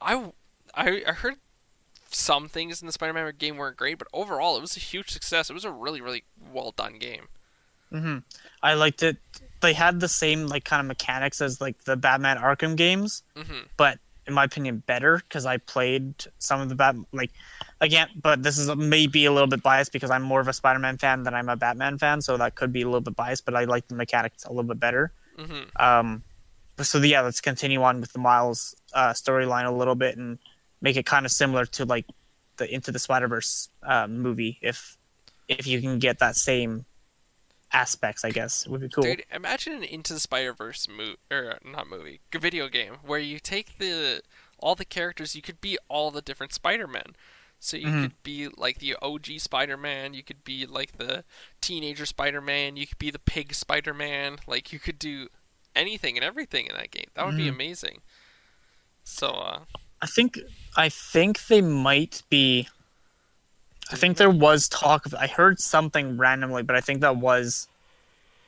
[0.00, 0.32] I
[0.74, 1.36] I I heard
[2.10, 5.50] some things in the Spider-Man game weren't great, but overall it was a huge success.
[5.50, 7.28] It was a really really well done game.
[7.92, 8.18] Mm-hmm.
[8.62, 9.16] I liked it.
[9.60, 13.60] They had the same like kind of mechanics as like the Batman Arkham games, hmm
[13.76, 17.30] but in my opinion, better because I played some of the Bat like
[17.80, 18.08] again.
[18.14, 21.24] But this is maybe a little bit biased because I'm more of a Spider-Man fan
[21.24, 23.44] than I'm a Batman fan, so that could be a little bit biased.
[23.44, 25.12] But I like the mechanics a little bit better.
[25.36, 26.22] hmm Um,
[26.82, 30.38] so yeah, let's continue on with the Miles uh, storyline a little bit and
[30.80, 32.06] make it kind of similar to like
[32.56, 34.96] the Into the Spider Verse uh, movie, if
[35.48, 36.84] if you can get that same
[37.72, 39.04] aspects, I guess would be cool.
[39.04, 43.38] Dude, imagine an Into the Spider Verse movie or not movie, video game where you
[43.38, 44.22] take the
[44.58, 45.34] all the characters.
[45.34, 47.16] You could be all the different Spider Men.
[47.62, 48.02] So you Mhm.
[48.02, 50.14] could be like the OG Spider Man.
[50.14, 51.24] You could be like the
[51.60, 52.76] teenager Spider Man.
[52.76, 54.38] You could be the pig Spider Man.
[54.46, 55.28] Like you could do
[55.74, 57.06] anything and everything in that game.
[57.14, 57.50] That would be Mhm.
[57.54, 58.00] amazing.
[59.04, 59.60] So uh,
[60.02, 60.38] I think
[60.76, 62.68] I think they might be.
[63.90, 65.14] I think there was talk of.
[65.14, 67.66] I heard something randomly, but I think that was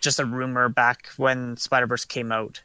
[0.00, 2.60] just a rumor back when Spider Verse came out.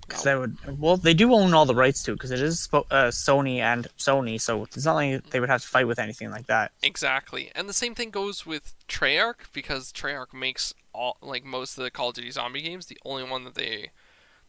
[0.00, 0.56] Because they would.
[0.80, 3.88] Well, they do own all the rights to it because it is uh, Sony and
[3.98, 6.70] Sony, so it's not like they would have to fight with anything like that.
[6.82, 11.84] Exactly, and the same thing goes with Treyarch because Treyarch makes all like most of
[11.84, 12.86] the Call of Duty zombie games.
[12.86, 13.90] The only one that they,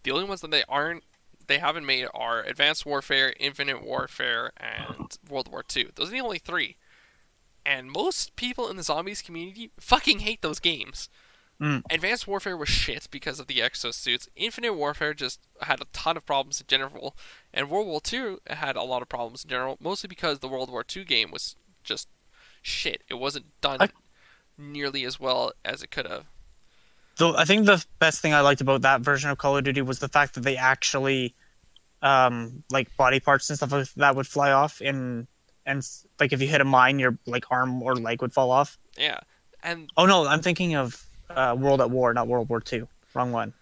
[0.03, 1.03] the only ones that they aren't,
[1.47, 5.89] they haven't made are Advanced Warfare, Infinite Warfare, and World War II.
[5.95, 6.77] Those are the only three,
[7.65, 11.09] and most people in the zombies community fucking hate those games.
[11.61, 11.81] Mm.
[11.89, 14.27] Advanced Warfare was shit because of the exosuits.
[14.35, 17.15] Infinite Warfare just had a ton of problems in general,
[17.53, 20.69] and World War II had a lot of problems in general, mostly because the World
[20.69, 22.09] War II game was just
[22.61, 23.03] shit.
[23.09, 23.89] It wasn't done I-
[24.57, 26.25] nearly as well as it could have.
[27.19, 29.99] I think the best thing I liked about that version of Call of Duty was
[29.99, 31.33] the fact that they actually,
[32.01, 35.27] um, like body parts and stuff like that would fly off, and
[35.65, 35.87] and
[36.19, 38.77] like if you hit a mine, your like arm or leg would fall off.
[38.97, 39.19] Yeah,
[39.63, 42.87] and Oh no, I'm thinking of uh, World at War, not World War Two.
[43.13, 43.53] Wrong one.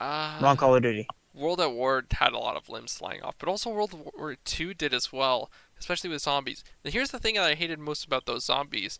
[0.00, 1.06] uh, Wrong Call of Duty.
[1.34, 4.74] World at War had a lot of limbs flying off, but also World War Two
[4.74, 6.62] did as well, especially with zombies.
[6.84, 8.98] And here's the thing that I hated most about those zombies: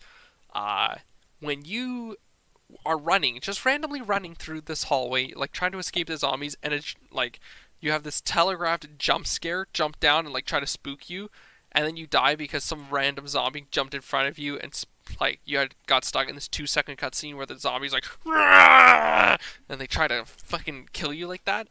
[0.55, 0.97] uh,
[1.41, 2.17] when you
[2.85, 6.73] are running, just randomly running through this hallway, like trying to escape the zombies, and
[6.73, 7.41] it's like
[7.81, 11.31] you have this telegraphed jump scare, jump down and like try to spook you,
[11.73, 14.85] and then you die because some random zombie jumped in front of you and.
[15.21, 19.81] Like you had got stuck in this two second cutscene where the zombies like, and
[19.81, 21.67] they try to fucking kill you like that.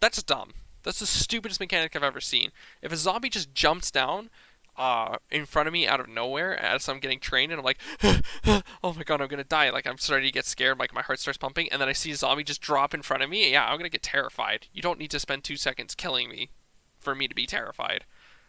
[0.00, 0.54] That's dumb.
[0.82, 2.50] That's the stupidest mechanic I've ever seen.
[2.80, 4.30] If a zombie just jumps down
[4.76, 7.78] uh, in front of me out of nowhere as I'm getting trained, and I'm like,
[8.82, 9.70] oh my god, I'm gonna die.
[9.70, 10.78] Like I'm starting to get scared.
[10.78, 13.22] Like my heart starts pumping, and then I see a zombie just drop in front
[13.22, 13.52] of me.
[13.52, 14.66] Yeah, I'm gonna get terrified.
[14.72, 16.50] You don't need to spend two seconds killing me
[16.98, 18.04] for me to be terrified.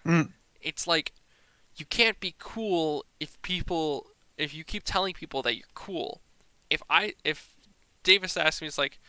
[0.06, 0.30] Mm.
[0.62, 1.14] It's like
[1.76, 4.08] you can't be cool if people
[4.38, 6.22] if you keep telling people that you're cool.
[6.70, 7.54] If I if
[8.04, 9.00] Davis asked me, it's like,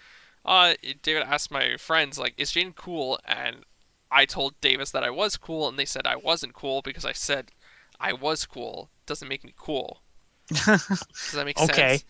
[0.44, 3.18] uh, David asked my friends, like, is Jane cool?
[3.26, 3.64] And
[4.10, 7.12] I told Davis that I was cool, and they said I wasn't cool because I
[7.12, 7.50] said
[7.98, 8.90] I was cool.
[9.06, 10.02] Doesn't make me cool.
[10.48, 11.88] Does that make Okay.
[11.98, 12.04] sense?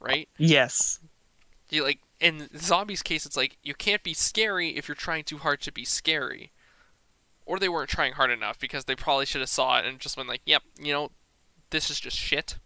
[0.00, 0.28] Right?
[0.36, 0.98] Yes.
[1.70, 5.38] You like in zombies case, it's like you can't be scary if you're trying too
[5.38, 6.52] hard to be scary,
[7.44, 10.16] or they weren't trying hard enough because they probably should have saw it and just
[10.16, 11.10] been like, "Yep, you know,
[11.70, 12.58] this is just shit.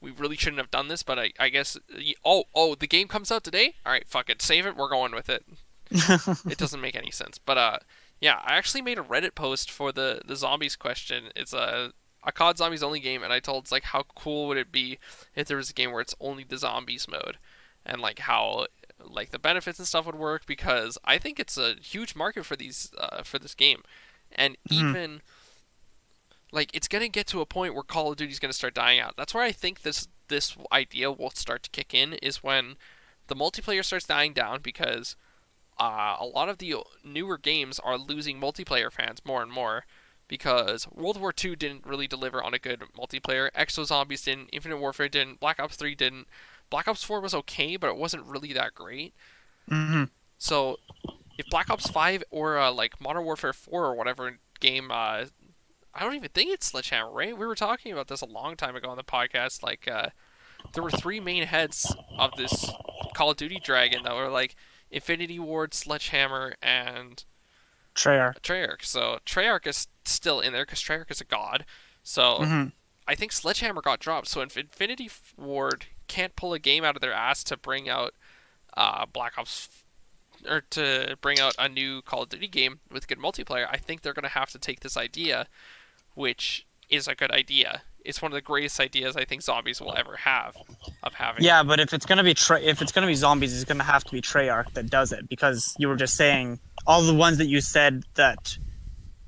[0.00, 1.76] We really shouldn't have done this." But I, I guess,
[2.24, 3.74] oh, oh, the game comes out today.
[3.84, 4.76] All right, fuck it, save it.
[4.76, 5.44] We're going with it.
[5.90, 7.38] It doesn't make any sense.
[7.38, 7.78] But uh,
[8.20, 11.26] yeah, I actually made a Reddit post for the the zombies question.
[11.36, 14.58] It's a a COD zombies only game, and I told it's like how cool would
[14.58, 14.98] it be
[15.34, 17.38] if there was a game where it's only the zombies mode,
[17.86, 18.66] and like how
[19.02, 22.56] like the benefits and stuff would work because I think it's a huge market for
[22.56, 23.82] these uh, for this game,
[24.32, 24.90] and Mhm.
[24.90, 25.22] even
[26.52, 29.14] like it's gonna get to a point where Call of Duty's gonna start dying out.
[29.16, 32.76] That's where I think this this idea will start to kick in is when
[33.28, 35.16] the multiplayer starts dying down because
[35.80, 39.84] uh, a lot of the newer games are losing multiplayer fans more and more
[40.28, 43.50] because World War II didn't really deliver on a good multiplayer.
[43.52, 44.50] Exo Zombies didn't.
[44.52, 45.40] Infinite Warfare didn't.
[45.40, 46.28] Black Ops 3 didn't.
[46.68, 49.14] Black Ops 4 was okay, but it wasn't really that great.
[49.68, 50.04] hmm
[50.38, 50.78] So,
[51.38, 55.24] if Black Ops 5 or uh, like Modern Warfare 4 or whatever game uh,
[55.92, 57.36] I don't even think it's Sledgehammer, right?
[57.36, 59.62] We were talking about this a long time ago on the podcast.
[59.62, 60.10] Like, uh,
[60.72, 62.70] there were three main heads of this
[63.14, 64.54] Call of Duty Dragon that were like
[64.90, 67.24] Infinity Ward, Sledgehammer, and
[67.94, 68.40] Treyarch.
[68.40, 68.84] Treyarch.
[68.84, 71.64] So Treyarch is still in there because Treyarch is a god.
[72.02, 72.66] So hmm
[73.06, 74.28] I think Sledgehammer got dropped.
[74.28, 78.14] So if Infinity Ward can't pull a game out of their ass to bring out
[78.76, 79.68] uh, Black Ops
[80.48, 84.02] or to bring out a new Call of Duty game with good multiplayer, I think
[84.02, 85.48] they're going to have to take this idea,
[86.14, 87.82] which is a good idea.
[88.04, 90.56] It's one of the greatest ideas I think zombies will ever have
[91.02, 91.44] of having.
[91.44, 94.04] Yeah, but if it's gonna be Tre- if it's gonna be zombies, it's gonna have
[94.04, 97.46] to be Treyarch that does it because you were just saying all the ones that
[97.46, 98.56] you said that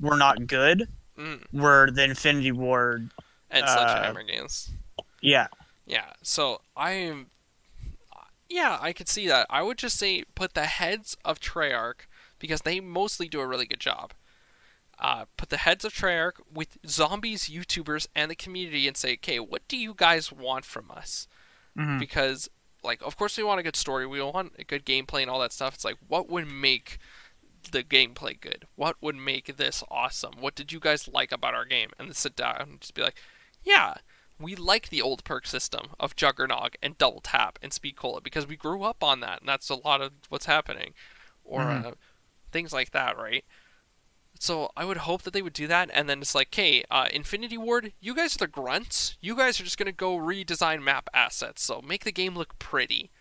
[0.01, 3.11] were not good Mm, were the Infinity Ward.
[3.51, 4.70] and Uh, Sledgehammer games.
[5.20, 5.49] Yeah,
[5.87, 7.27] Yeah, so I am.
[8.49, 9.47] Yeah, I could see that.
[9.51, 12.07] I would just say put the heads of Treyarch
[12.39, 14.12] because they mostly do a really good job.
[15.03, 19.40] Uh, put the heads of Treyarch with zombies, YouTubers, and the community, and say, okay,
[19.40, 21.26] what do you guys want from us?
[21.76, 21.98] Mhm.
[21.98, 22.48] Because,
[22.84, 25.40] like, of course we want a good story, we want a good gameplay and all
[25.40, 25.74] that stuff.
[25.74, 26.98] It's like, what would make
[27.72, 28.68] the gameplay good?
[28.76, 30.34] What would make this awesome?
[30.38, 31.90] What did you guys like about our game?
[31.98, 33.16] And then sit down and just be like,
[33.64, 33.94] yeah,
[34.38, 38.46] we like the old perk system of Juggernog and Double Tap and Speed Cola because
[38.46, 40.94] we grew up on that, and that's a lot of what's happening,
[41.42, 41.86] or Mhm.
[41.86, 41.94] uh,
[42.53, 43.44] things like that, right?
[44.43, 47.07] So I would hope that they would do that, and then it's like, hey, uh,
[47.12, 49.16] Infinity Ward, you guys are the grunts.
[49.20, 53.12] You guys are just gonna go redesign map assets, so make the game look pretty.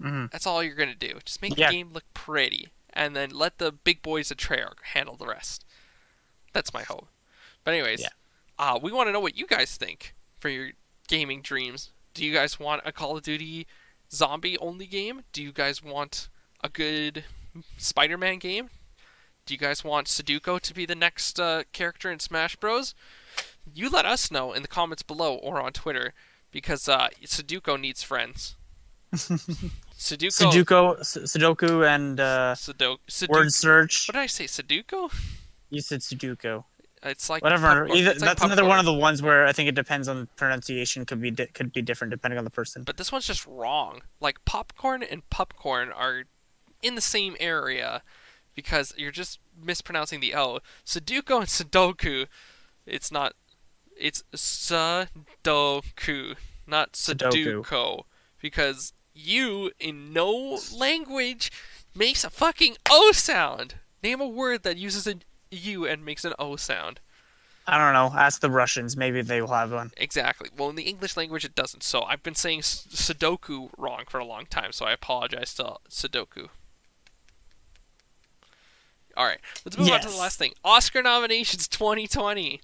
[0.00, 0.30] Mhm.
[0.30, 1.18] That's all you're gonna do.
[1.24, 1.66] Just make Yeah.
[1.66, 5.64] the game look pretty, and then let the big boys at Treyarch handle the rest.
[6.52, 7.08] That's my hope.
[7.64, 8.10] But anyways, Yeah.
[8.56, 10.70] uh, we want to know what you guys think for your
[11.08, 11.90] gaming dreams.
[12.14, 13.66] Do you guys want a Call of Duty
[14.12, 15.24] zombie only game?
[15.32, 16.28] Do you guys want
[16.62, 17.24] a good
[17.78, 18.70] Spider-Man game?
[19.44, 22.94] Do you guys want Sudoku to be the next uh, character in Smash Bros?
[23.74, 26.14] You let us know in the comments below or on Twitter
[26.52, 28.54] because uh, Sudoku needs friends.
[29.12, 33.28] Sudoku, Sudoku, Sudoku, and uh, Sudoku, Sudoku.
[33.30, 34.06] word search.
[34.08, 34.44] What did I say?
[34.44, 35.12] Sudoku?
[35.70, 36.64] You said Sudoku.
[37.02, 37.88] It's like Whatever.
[37.88, 40.28] Either, It's like that's another one of the ones where I think it depends on
[40.36, 41.04] pronunciation.
[41.04, 42.84] Could be di- could be different depending on the person.
[42.84, 44.02] But this one's just wrong.
[44.20, 46.24] Like popcorn and popcorn are
[46.80, 48.02] in the same area
[48.54, 50.60] because you're just mispronouncing the O.
[50.84, 52.26] Sudoku and Sudoku,
[52.86, 53.34] it's not.
[53.96, 55.06] It's Sudoku,
[56.66, 57.62] not Sudoku.
[57.64, 58.02] Sudoku.
[58.40, 61.52] Because you, in no language,
[61.94, 63.76] makes a fucking O sound.
[64.02, 65.16] Name a word that uses a
[65.50, 67.00] U and makes an O sound.
[67.64, 68.18] I don't know.
[68.18, 68.96] Ask the Russians.
[68.96, 69.92] Maybe they will have one.
[69.96, 70.48] Exactly.
[70.56, 71.84] Well, in the English language, it doesn't.
[71.84, 74.72] So I've been saying s- Sudoku wrong for a long time.
[74.72, 76.48] So I apologize to Sudoku.
[79.16, 80.52] All right, let's move on to the last thing.
[80.64, 82.60] Oscar nominations 2020.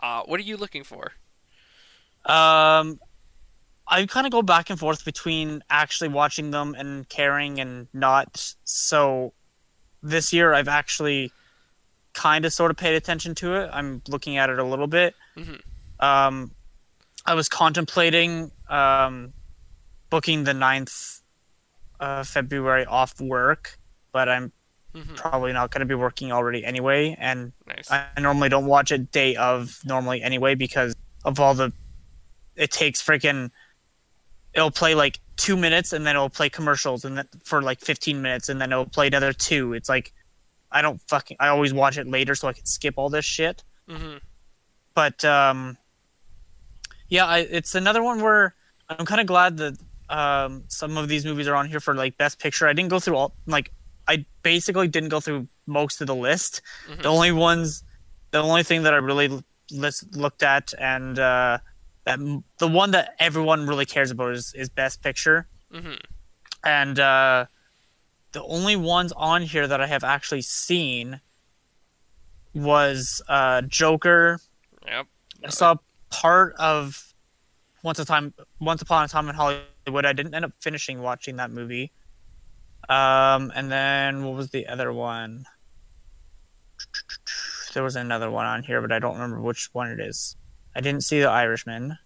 [0.00, 1.12] Uh, what are you looking for?
[2.24, 3.00] Um,
[3.86, 8.54] I kind of go back and forth between actually watching them and caring and not.
[8.64, 9.32] So
[10.02, 11.32] this year, I've actually
[12.14, 13.70] kind of sort of paid attention to it.
[13.72, 15.14] I'm looking at it a little bit.
[15.36, 15.60] Mhm.
[16.00, 16.54] Um,
[17.24, 19.32] I was contemplating um,
[20.10, 21.20] booking the 9th
[22.00, 23.78] of February off work,
[24.12, 24.52] but I'm
[24.94, 25.16] Mhm.
[25.16, 27.16] probably not going to be working already anyway.
[27.18, 27.90] And Nice.
[27.90, 31.72] I normally don't watch it day of normally anyway because of all the
[32.56, 33.50] it takes freaking
[34.52, 38.20] it'll play like two minutes and then it'll play commercials and then for like 15
[38.20, 40.12] minutes and then it'll play another two it's like
[40.70, 43.64] i don't fucking i always watch it later so i can skip all this shit
[43.88, 44.16] hmm
[44.94, 45.78] but um
[47.08, 48.54] yeah I, it's another one where
[48.90, 49.78] i'm kind of glad that
[50.10, 53.00] um some of these movies are on here for like best picture i didn't go
[53.00, 53.72] through all like
[54.12, 56.52] i basically didn't go through most of the list
[56.88, 57.02] Mhm.
[57.02, 57.68] the only ones
[58.34, 59.28] the only thing that i really
[59.84, 61.58] list, looked at and uh
[62.06, 62.18] that,
[62.58, 65.38] the one that everyone really cares about is, is best picture
[65.72, 65.94] hmm
[66.64, 67.46] and uh
[68.36, 71.20] the only ones on here that i have actually seen
[72.54, 74.38] was uh joker
[74.86, 75.06] Yep.
[75.44, 75.76] I saw
[76.10, 77.14] part of
[77.84, 80.04] Once a Time, Once Upon a Time in Hollywood.
[80.04, 81.92] I didn't end up finishing watching that movie.
[82.88, 85.46] Um, and then what was the other one?
[87.74, 90.36] There was another one on here, but I don't remember which one it is.
[90.74, 91.98] I didn't see The Irishman.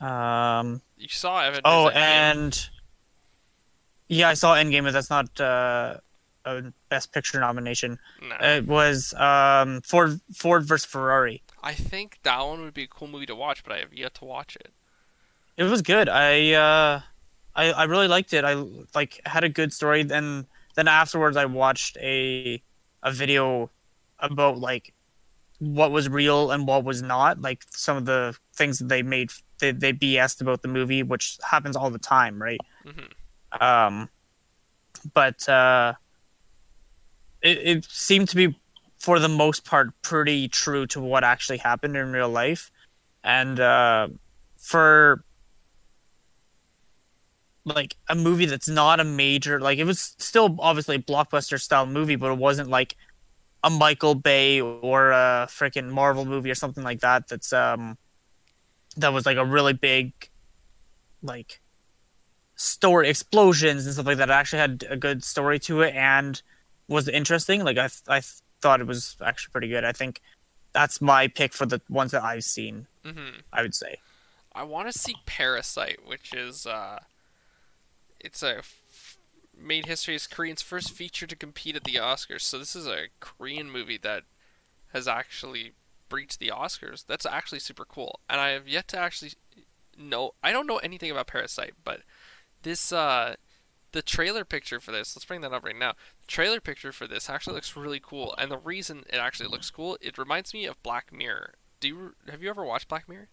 [0.00, 0.82] Um.
[0.96, 1.60] You saw Evan.
[1.64, 2.68] Oh, and
[4.08, 5.98] yeah, I saw Endgame, but that's not uh,
[6.44, 7.98] a Best Picture nomination.
[8.22, 8.36] no.
[8.40, 11.42] It was um Ford Ford versus Ferrari.
[11.62, 14.14] I think that one would be a cool movie to watch, but I have yet
[14.14, 14.70] to watch it.
[15.56, 16.08] It was good.
[16.08, 17.00] I uh,
[17.54, 18.44] I I really liked it.
[18.44, 18.54] I
[18.94, 20.02] like had a good story.
[20.02, 20.46] Then
[20.76, 22.62] then afterwards, I watched a
[23.02, 23.70] a video
[24.18, 24.94] about like
[25.58, 27.40] what was real and what was not.
[27.40, 29.30] Like some of the things that they made
[29.60, 32.64] they they BS'd about the movie, which happens all the time, right?
[32.84, 34.10] hmm Um,
[35.12, 35.94] but uh,
[37.42, 38.56] it it seemed to be
[38.98, 42.70] for the most part pretty true to what actually happened in real life,
[43.22, 44.08] and uh,
[44.58, 45.24] for
[47.64, 51.86] like a movie that's not a major like it was still obviously a blockbuster style
[51.86, 52.96] movie, but it wasn't like
[53.62, 57.28] a Michael Bay or a freaking Marvel movie or something like that.
[57.28, 57.96] That's um
[58.96, 60.12] that was like a really big
[61.22, 61.60] like
[62.56, 64.28] story explosions and stuff like that.
[64.28, 66.40] It actually had a good story to it and
[66.88, 67.64] was interesting.
[67.64, 68.22] Like I I
[68.60, 69.84] thought it was actually pretty good.
[69.84, 70.20] I think
[70.72, 72.86] that's my pick for the ones that I've seen.
[73.04, 73.96] hmm I would say.
[74.54, 77.00] I want to see Parasite, which is uh,
[78.24, 78.62] it's a
[79.56, 82.40] made history as Korean's first feature to compete at the Oscars.
[82.40, 84.24] So this is a Korean movie that
[84.92, 85.72] has actually
[86.08, 87.04] breached the Oscars.
[87.06, 89.32] That's actually super cool, and I have yet to actually
[89.98, 90.32] know.
[90.42, 92.00] I don't know anything about Parasite, but
[92.62, 93.36] this uh,
[93.92, 95.14] the trailer picture for this.
[95.14, 95.92] Let's bring that up right now.
[96.20, 99.70] The trailer picture for this actually looks really cool, and the reason it actually looks
[99.70, 101.54] cool, it reminds me of Black Mirror.
[101.80, 103.28] Do you have you ever watched Black Mirror?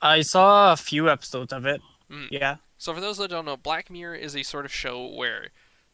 [0.00, 1.80] I saw a few episodes of it.
[2.10, 2.28] Mm.
[2.30, 2.56] Yeah.
[2.82, 5.50] So for those that don't know, Black Mirror is a sort of show where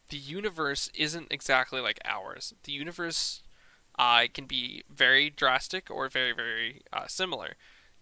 [0.09, 2.55] the universe isn't exactly like ours.
[2.63, 3.43] The universe
[3.99, 7.57] uh, can be very drastic or very very uh, similar,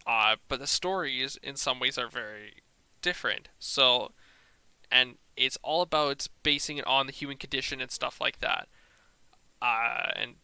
[0.05, 2.63] uh, but the stories in some ways are very
[3.01, 3.49] different.
[3.59, 4.13] So,
[4.89, 8.69] and it's all about basing it on the human condition and stuff like that.
[9.61, 10.35] Uh, and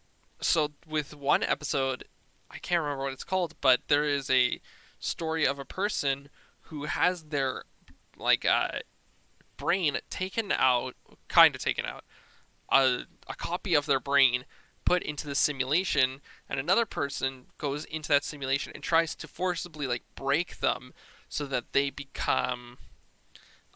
[0.42, 2.04] so with one episode,
[2.50, 4.60] I can't remember what it's called, but there is a
[4.98, 6.28] story of a person
[6.68, 7.64] who has their
[8.16, 8.78] like uh,
[9.56, 10.94] brain taken out,
[11.28, 12.04] kind of taken out,
[12.70, 14.44] a, a copy of their brain
[14.84, 19.86] put into the simulation, and another person goes into that simulation and tries to forcibly
[19.86, 20.92] like break them
[21.28, 22.76] so that they become,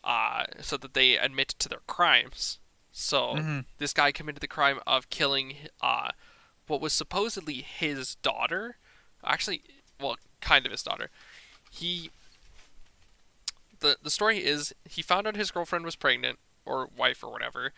[0.05, 2.59] uh, so that they admit to their crimes.
[2.93, 3.65] So Mhm.
[3.79, 6.11] this guy committed the crime of killing uh,
[6.67, 8.77] what was supposedly his daughter.
[9.25, 9.63] Actually,
[9.99, 11.11] well, kind of his daughter.
[11.71, 12.11] He
[13.81, 17.73] the the story is he found out his girlfriend was pregnant or wife or whatever.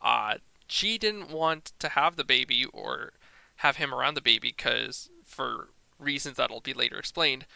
[0.00, 0.34] Uh,
[0.68, 3.12] she didn't want to have the baby or
[3.56, 5.68] have him around the baby because for
[5.98, 7.46] reasons that'll be later explained.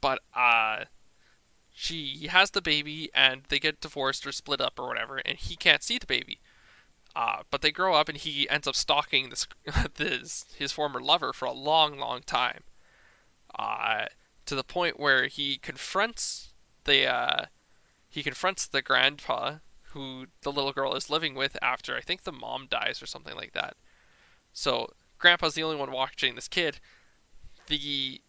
[0.00, 0.84] But uh,
[1.72, 5.56] she has the baby and they get divorced or split up or whatever, and he
[5.56, 6.40] can't see the baby.
[7.14, 9.46] Uh, but they grow up and he ends up stalking this,
[9.94, 12.62] this his former lover for a long, long time.
[13.58, 14.04] Uh,
[14.44, 16.52] to the point where he confronts
[16.86, 17.44] the uh,
[18.08, 19.56] he confronts the grandpa
[19.92, 23.36] who the little girl is living with after I think the mom dies or something
[23.36, 23.76] like that.
[24.52, 26.80] So grandpa's the only one watching this kid.
[27.66, 28.20] The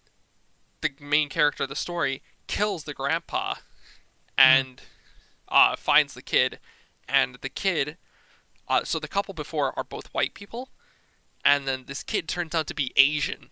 [0.81, 3.55] the main character of the story kills the grandpa
[4.37, 4.81] and
[5.47, 6.59] uh, finds the kid
[7.09, 7.97] and the kid
[8.67, 10.69] uh, so the couple before are both white people
[11.43, 13.49] and then this kid turns out to be Asian.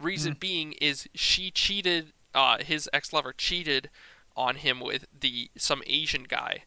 [0.00, 3.88] Reason being is she cheated uh, his ex-lover cheated
[4.36, 6.64] on him with the some Asian guy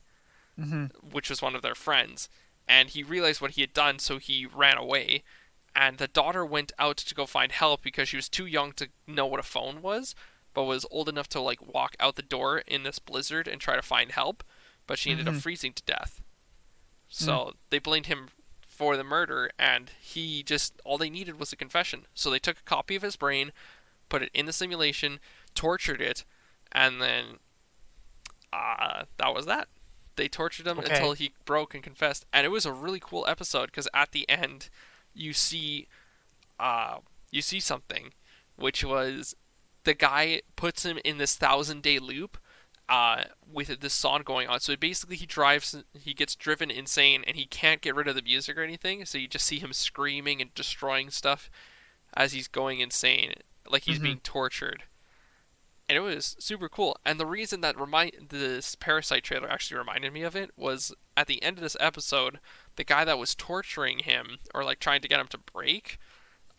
[0.60, 2.30] hmm which was one of their friends,
[2.68, 5.24] and he realized what he had done, so he ran away.
[5.76, 8.90] And the daughter went out to go find help because she was too young to
[9.06, 10.16] know what a phone was,
[10.54, 13.76] but was old enough to like walk out the door in this blizzard and try
[13.76, 14.44] to find help.
[14.88, 15.42] But she ended up Mhm.
[15.42, 16.22] freezing to death.
[17.10, 18.30] So they blamed him
[18.68, 22.08] for the murder, and he just all they needed was a confession.
[22.16, 23.52] So they took a copy of his brain,
[24.10, 25.20] put it in the simulation,
[25.54, 26.26] tortured it,
[26.72, 27.40] and then
[28.54, 29.68] uh, that was that.
[30.16, 30.88] They tortured him Okay.
[30.96, 34.28] until he broke and confessed, and it was a really cool episode because at the
[34.30, 34.70] end,
[35.14, 35.88] you see,
[36.60, 36.98] uh,
[37.32, 38.14] you see something,
[38.56, 39.36] which was
[39.84, 42.38] the guy puts him in this thousand day loop,
[42.90, 44.60] uh, with this song going on.
[44.60, 48.22] So basically, he drives, he gets driven insane, and he can't get rid of the
[48.22, 49.06] music or anything.
[49.06, 51.50] So you just see him screaming and destroying stuff
[52.16, 53.34] as he's going insane,
[53.70, 54.04] like he's Mhm.
[54.04, 54.84] being tortured
[55.90, 56.98] and it was super cool.
[57.06, 61.28] And the reason that remind this Parasite trailer actually reminded me of it was at
[61.28, 62.40] the end of this episode,
[62.76, 65.98] the guy that was torturing him or like trying to get him to break,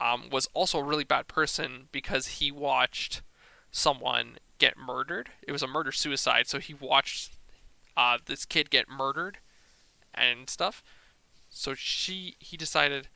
[0.00, 3.20] um, was also a really bad person because he watched
[3.70, 5.30] someone get murdered.
[5.46, 7.36] It was a murder suicide, so he watched
[7.96, 9.38] uh, this kid get murdered
[10.14, 10.82] and stuff.
[11.50, 13.08] So she he decided.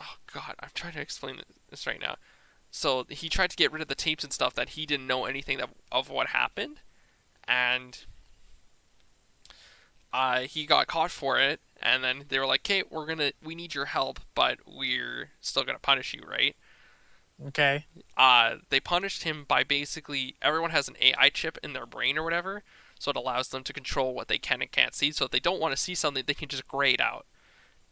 [0.00, 2.16] Oh God, I'm trying to explain this right now.
[2.70, 5.24] So he tried to get rid of the tapes and stuff that he didn't know
[5.26, 6.80] anything that, of what happened,
[7.48, 8.04] and
[10.12, 11.60] uh, he got caught for it.
[11.80, 15.62] and then they were like, "Okay, we're gonna we need your help, but we're still
[15.64, 16.56] gonna punish you, right?"
[17.46, 17.86] Okay.
[18.16, 22.24] Uh, they punished him by basically everyone has an AI chip in their brain or
[22.24, 22.62] whatever,
[22.98, 25.12] so it allows them to control what they can and can't see.
[25.12, 27.26] So if they don't want to see something, they can just grade out,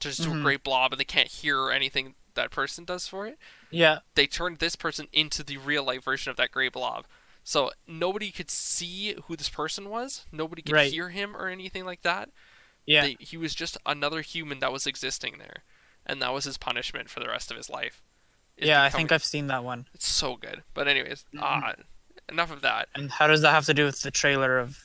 [0.00, 0.38] just do a Mhm.
[0.38, 3.38] great blob, and they can't hear anything that person does for it.
[3.70, 3.98] Yeah.
[4.14, 7.06] They turned this person into the real life version of that gray blob.
[7.44, 10.26] So nobody could see who this person was.
[10.32, 10.92] Nobody could Right.
[10.92, 12.30] hear him or anything like that.
[12.86, 13.02] Yeah.
[13.02, 15.62] They, he was just another human that was existing there,
[16.04, 18.02] and that was his punishment for the rest of his life.
[18.56, 19.86] is yeah, I think I've seen that one.
[19.92, 20.62] it's so good.
[20.72, 21.42] But anyways, Mhm.
[21.68, 21.72] uh,
[22.28, 22.88] enough of that.
[22.94, 24.78] And how does that have to do with the trailer of?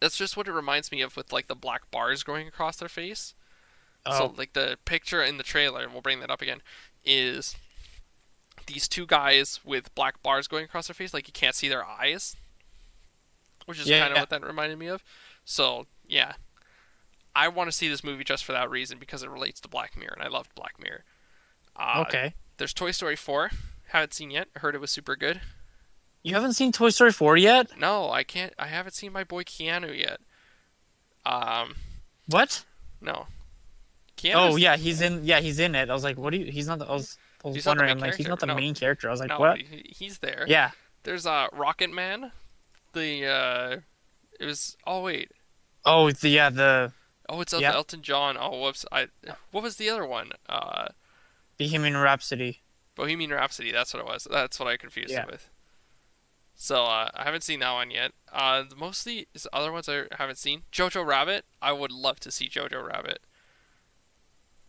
[0.00, 2.88] That's just what it reminds me of with like the black bars going across their
[2.88, 3.34] face.
[4.04, 6.60] Oh, So like the picture in the trailer, and we'll bring that up again,
[7.04, 7.56] is
[8.68, 11.84] these two guys with black bars going across their face, like you can't see their
[11.84, 12.36] eyes,
[13.66, 14.22] which is Yeah, kind of yeah.
[14.22, 15.02] what that reminded me of.
[15.44, 16.34] So yeah,
[17.34, 19.96] I want to see this movie just for that reason because it relates to Black
[19.96, 21.04] Mirror, and I loved Black Mirror.
[21.76, 22.34] Uh, okay.
[22.56, 23.50] There's Toy Story 4.
[23.88, 24.48] Haven't seen yet.
[24.56, 25.40] Heard it was super good.
[26.22, 27.78] You haven't seen Toy Story 4 yet?
[27.78, 28.52] No, I can't.
[28.58, 30.18] I haven't seen my boy Keanu yet.
[31.24, 31.76] Um,
[32.26, 32.64] What?
[33.00, 33.26] no.
[34.16, 35.24] Keanu's, Oh yeah, he's in.
[35.24, 35.88] Yeah, he's in it.
[35.88, 36.50] I was like, what do you?
[36.50, 36.80] He's not.
[36.80, 37.98] The, I was, was He's not the wondering.
[38.00, 38.66] like, he's not the character, no.
[38.66, 39.08] main character.
[39.08, 39.60] I was like, no, what?
[39.60, 40.44] he's there.
[40.48, 40.70] Yeah.
[41.04, 42.32] There's uh Rocket Man.
[42.92, 43.76] The uh,
[44.40, 44.76] it was.
[44.86, 45.30] Oh wait.
[45.84, 46.92] Oh, the yeah the
[47.28, 47.72] Oh, it's Yeah.
[47.74, 48.36] Elton John.
[48.40, 48.84] Oh, whoops.
[48.90, 49.08] I.
[49.50, 50.32] What was the other one?
[50.48, 50.86] Uh,
[51.58, 52.60] Bohemian Rhapsody.
[52.94, 53.70] Bohemian Rhapsody.
[53.70, 54.26] That's what it was.
[54.30, 55.24] That's what I confused Yeah.
[55.24, 55.50] it with.
[56.54, 58.12] So uh, I haven't seen that one yet.
[58.32, 60.62] Uh, mostly is the other ones I haven't seen.
[60.72, 61.44] Jojo Rabbit.
[61.62, 63.20] I would love to see Jojo Rabbit.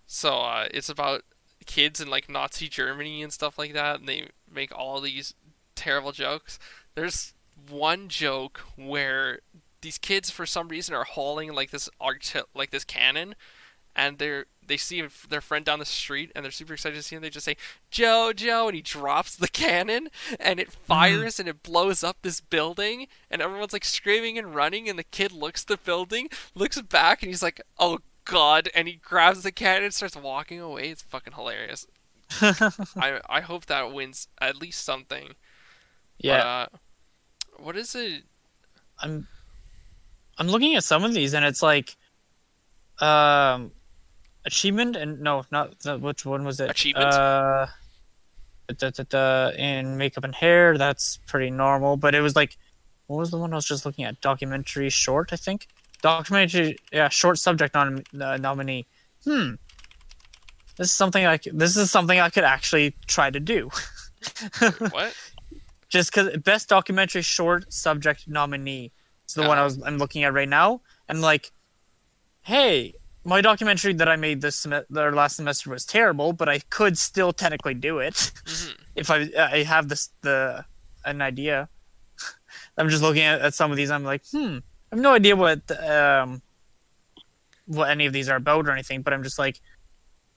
[0.05, 1.23] So uh, it's about
[1.65, 5.33] kids in like Nazi Germany and stuff like that, and they make all these
[5.75, 6.59] terrible jokes.
[6.95, 7.33] There's
[7.69, 9.39] one joke where
[9.81, 13.35] these kids, for some reason, are hauling like this arch, like this cannon,
[13.95, 17.15] and they're they see their friend down the street, and they're super excited to see
[17.15, 17.23] him.
[17.23, 17.57] They just say
[17.89, 20.83] Joe, Joe, and he drops the cannon, and it hmm.
[20.85, 25.03] fires and it blows up this building, and everyone's like screaming and running, and the
[25.03, 27.99] kid looks the building, looks back, and he's like, "Oh
[28.29, 30.89] God!" and he grabs the cat and starts walking away.
[30.89, 31.87] It's fucking hilarious.
[32.41, 35.35] I I hope that wins at least something.
[36.19, 38.23] yeah, But, uh, what is it?
[38.99, 39.27] I'm.
[40.37, 41.97] I'm looking at some of these, and it's like,
[43.01, 43.71] um,
[44.45, 46.69] achievement and no, not which one was it?
[46.71, 47.07] Achievement?
[47.13, 47.67] Uh,
[48.77, 50.77] da, da, da, in makeup and hair.
[50.77, 52.57] That's pretty normal, but it was like,
[53.07, 54.21] what was the one I was just looking at?
[54.21, 55.67] Documentary short, I think.
[56.01, 58.87] Documentary, yeah, short subject nom- uh, nominee.
[59.25, 59.55] Hmm.
[60.77, 63.69] This is something I c- this is something I could actually try to do.
[64.91, 65.13] What?
[65.89, 68.91] just because best documentary short subject nominee
[69.27, 71.51] is the one I was I'm looking at right now, and like,
[72.43, 72.93] hey,
[73.25, 76.97] my documentary that I made this sem- or last semester was terrible, but I could
[76.97, 78.13] still technically do it
[78.45, 78.73] Mhm.
[78.95, 80.65] if I I have this the
[81.05, 81.69] an idea.
[82.77, 83.91] I'm just looking at, at some of these.
[83.91, 84.59] I'm like, hmm,
[84.91, 86.41] I have no idea what um
[87.65, 89.61] what any of these are about or anything, but I'm just like,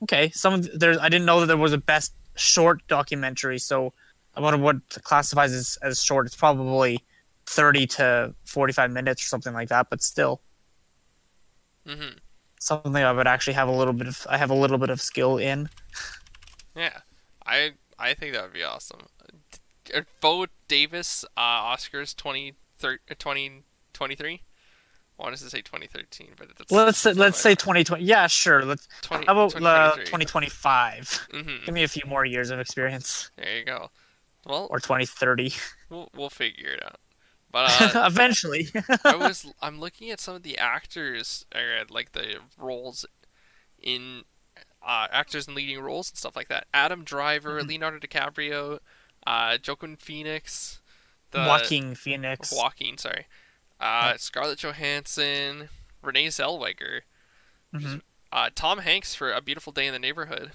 [0.02, 3.58] okay, some of th- there's I didn't know that there was a best short documentary,
[3.58, 3.92] so
[4.36, 6.26] I wonder what classifies as, as short.
[6.26, 7.02] It's probably
[7.46, 10.40] thirty to forty five minutes or something like that, but still
[11.86, 12.18] Mhm.
[12.60, 15.00] something I would actually have a little bit of I have a little bit of
[15.00, 15.68] skill in.
[16.76, 17.00] Yeah,
[17.46, 19.08] I I think that would be awesome.
[20.20, 21.40] Bo Davis uh,
[21.74, 22.54] Oscars 20,
[23.92, 24.42] 2023?
[25.18, 28.02] I wanted to say 2013, but it's Let's say, let's say 2020.
[28.02, 28.64] Yeah, sure.
[28.64, 30.04] Let's 20, how about uh, 2023.
[30.06, 31.28] 2025?
[31.32, 31.64] Mhm.
[31.66, 33.90] Give me a few more years of experience, There you go.
[34.46, 35.52] Well, or 2030.
[35.90, 36.96] we'll we'll figure it out.
[37.52, 38.68] But uh, Eventually.
[39.04, 43.04] I was I'm looking at some of the actors, or like the roles
[43.80, 44.22] in
[44.84, 46.66] uh, actors in leading roles and stuff like that.
[46.74, 47.68] Adam Driver, Mhm.
[47.68, 48.78] Leonardo DiCaprio,
[49.26, 50.80] uh, Joaquin Phoenix,
[51.30, 52.50] the Joaquin Phoenix.
[52.52, 53.26] Joaquin, sorry,
[53.82, 55.68] uh, Scarlett Johansson,
[56.00, 57.00] Renee Zellweger,
[57.74, 58.00] Mhm.
[58.30, 60.52] uh, Tom Hanks for A Beautiful Day in the Neighborhood.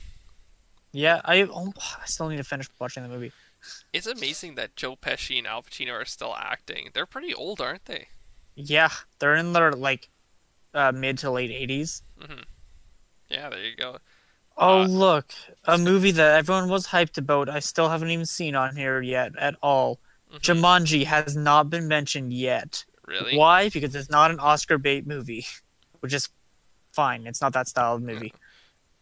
[0.91, 3.31] Yeah, I oh, I still need to finish watching the movie.
[3.91, 6.89] It's amazing that Joe Pesci and Al Pacino are still acting.
[6.93, 8.07] They're pretty old, aren't they?
[8.55, 10.09] Yeah, they're in their like
[10.73, 12.01] uh, mid to late 80s.
[12.19, 12.41] hmm
[13.29, 13.97] Yeah, there you go.
[14.57, 15.33] Oh Uh, look,
[15.65, 17.49] a movie that everyone was hyped about.
[17.49, 19.99] I still haven't even seen on here yet at all.
[20.33, 20.39] Mhm.
[20.39, 22.85] Jumanji has not been mentioned yet.
[23.07, 23.37] Really?
[23.37, 23.69] Why?
[23.69, 25.45] Because it's not an Oscar bait movie,
[26.01, 26.29] which is
[26.93, 27.25] fine.
[27.25, 28.33] It's not that style of movie.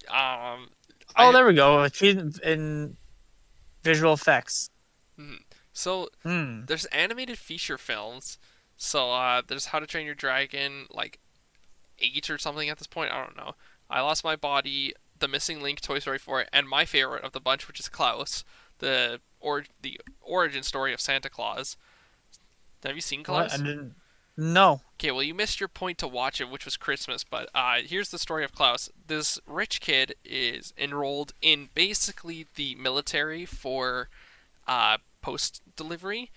[0.07, 0.69] Um.
[1.17, 1.87] Oh, I- there we go.
[2.43, 2.97] In
[3.83, 4.69] visual effects.
[5.73, 6.65] So Hmm.
[6.65, 8.37] there's animated feature films.
[8.77, 11.19] So uh, there's How to Train Your Dragon, like
[11.99, 13.11] eight or something at this point.
[13.11, 13.55] I don't know.
[13.89, 17.39] I lost my body, The Missing Link, Toy Story 4, and my favorite of the
[17.39, 18.43] bunch, which is Klaus,
[18.79, 21.77] the or the origin story of Santa Claus.
[22.85, 23.59] Have you seen Klaus?
[23.59, 23.77] What?
[24.37, 24.81] No.
[24.99, 27.23] Okay, well, you missed your point to watch it, which was Christmas.
[27.23, 28.89] But uh, here's the story of Klaus.
[29.07, 34.09] This rich kid is enrolled in basically the military for
[34.67, 36.31] uh, post delivery,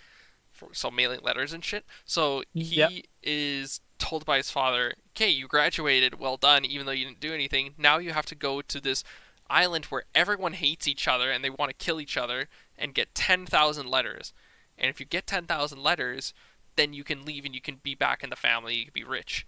[0.53, 1.84] for, so mailing letters and shit.
[2.05, 2.92] So he Yep.
[3.22, 7.34] is told by his father, "Okay, you graduated, well done, even though you didn't do
[7.34, 7.74] anything.
[7.76, 9.03] Now you have to go to this
[9.51, 13.14] island where everyone hates each other and they want to kill each other and get
[13.14, 14.32] ten thousand letters.
[14.79, 16.33] And if you get ten thousand letters."
[16.76, 18.76] Then you can leave and you can be back in the family.
[18.76, 19.45] You can be rich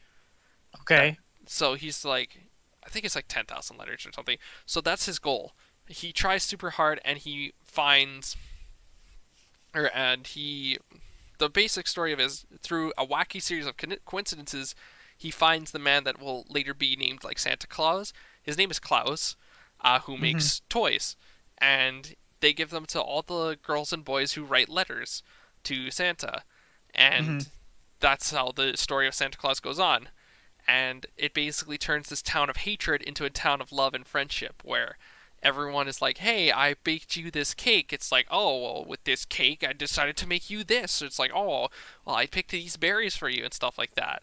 [0.80, 1.16] Okay.
[1.46, 2.38] so he's like
[2.84, 5.52] i think it's like 10,000 letters or something so that's his goal
[5.86, 8.36] he tries super hard and he finds
[9.74, 10.78] or and he
[11.38, 13.74] the basic story of it is through a wacky series of
[14.04, 14.74] coincidences
[15.16, 18.12] he finds the man that will later be named like santa claus
[18.42, 19.36] his name is klaus
[19.82, 21.16] uh, who makes toys
[21.58, 25.22] and they give them to all the girls and boys who write letters
[25.64, 26.42] to santa.
[26.94, 27.48] And
[28.00, 30.08] that's how the story of santa claus goes on.
[30.66, 34.62] And it basically turns this town of hatred into a town of love and friendship
[34.64, 34.96] where
[35.42, 37.92] everyone is like hey i baked you this cake.
[37.92, 41.02] It's like oh well with this cake i decided to make you this.
[41.02, 41.68] It's like oh
[42.04, 44.22] well i picked these berries for you and stuff like that.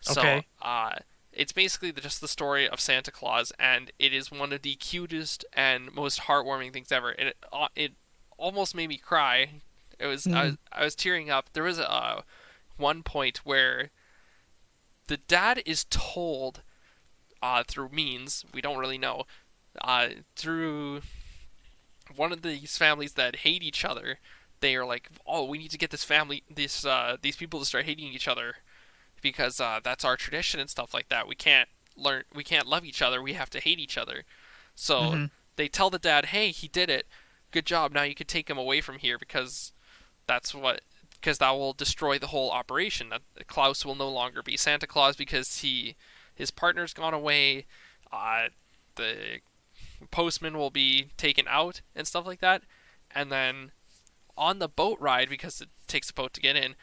[0.00, 0.46] So Okay.
[0.62, 0.96] uh
[1.36, 4.74] it's basically the- just the story of santa claus and it is one of the
[4.74, 7.10] cutest and most heartwarming things ever.
[7.10, 7.92] And it, uh, it
[8.38, 9.50] almost made me cry.
[9.98, 11.52] It was I, was I was tearing up.
[11.52, 12.22] There was a uh,
[12.76, 13.90] one point where
[15.06, 16.62] the dad is told
[17.42, 19.24] uh, through means we don't really know
[19.82, 21.00] uh, through
[22.14, 24.18] one of these families that hate each other
[24.60, 27.66] they are like oh we need to get this family this uh, these people to
[27.66, 28.56] start hating each other
[29.30, 32.84] because uh, that's our tradition and stuff like that we can't learn we can't love
[32.84, 34.22] each other we have to hate each other
[34.74, 35.30] so Mhm.
[35.56, 37.06] they tell the dad hey he did it
[37.50, 39.72] good job now you could take him away from here because
[40.26, 40.80] that's what
[41.20, 43.08] because that will destroy the whole operation.
[43.08, 45.96] That Klaus will no longer be Santa Claus because he
[46.34, 47.64] his partner's gone away.
[48.12, 48.48] Uh,
[48.96, 49.40] the
[50.10, 52.62] postman will be taken out and stuff like that.
[53.14, 53.72] And then
[54.36, 56.76] on the boat ride, because it takes a boat to get in,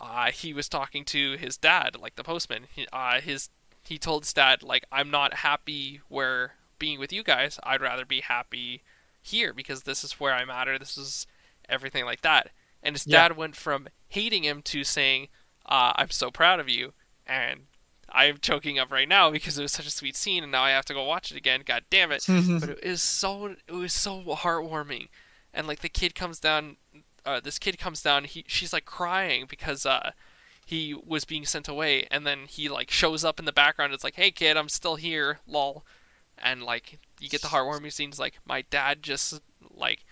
[0.00, 2.64] uh, he was talking to his dad, like the postman.
[2.74, 3.50] He, uh, his
[3.82, 7.58] he told his dad like I'm not happy where being with you guys.
[7.62, 8.82] I'd rather be happy
[9.22, 10.78] here because this is where I matter.
[10.78, 11.26] This is
[11.68, 12.50] everything like that.
[12.82, 13.28] And his Yeah.
[13.28, 15.28] dad went from hating him to saying,
[15.66, 16.92] uh, "I'm so proud of you,"
[17.26, 17.66] and
[18.10, 20.70] I'm choking up right now because it was such a sweet scene, and now I
[20.70, 21.62] have to go watch it again.
[21.66, 22.24] God damn it!
[22.60, 25.08] but it is so it was so heartwarming,
[25.52, 26.76] and like the kid comes down,
[27.28, 28.24] uh, this kid comes down.
[28.24, 30.12] He she's like crying because uh,
[30.64, 33.92] he was being sent away, and then he like shows up in the background.
[33.92, 35.84] It's like, "Hey kid, I'm still here." Lol,
[36.36, 38.18] and like you get the heartwarming scenes.
[38.18, 40.04] Like my dad just like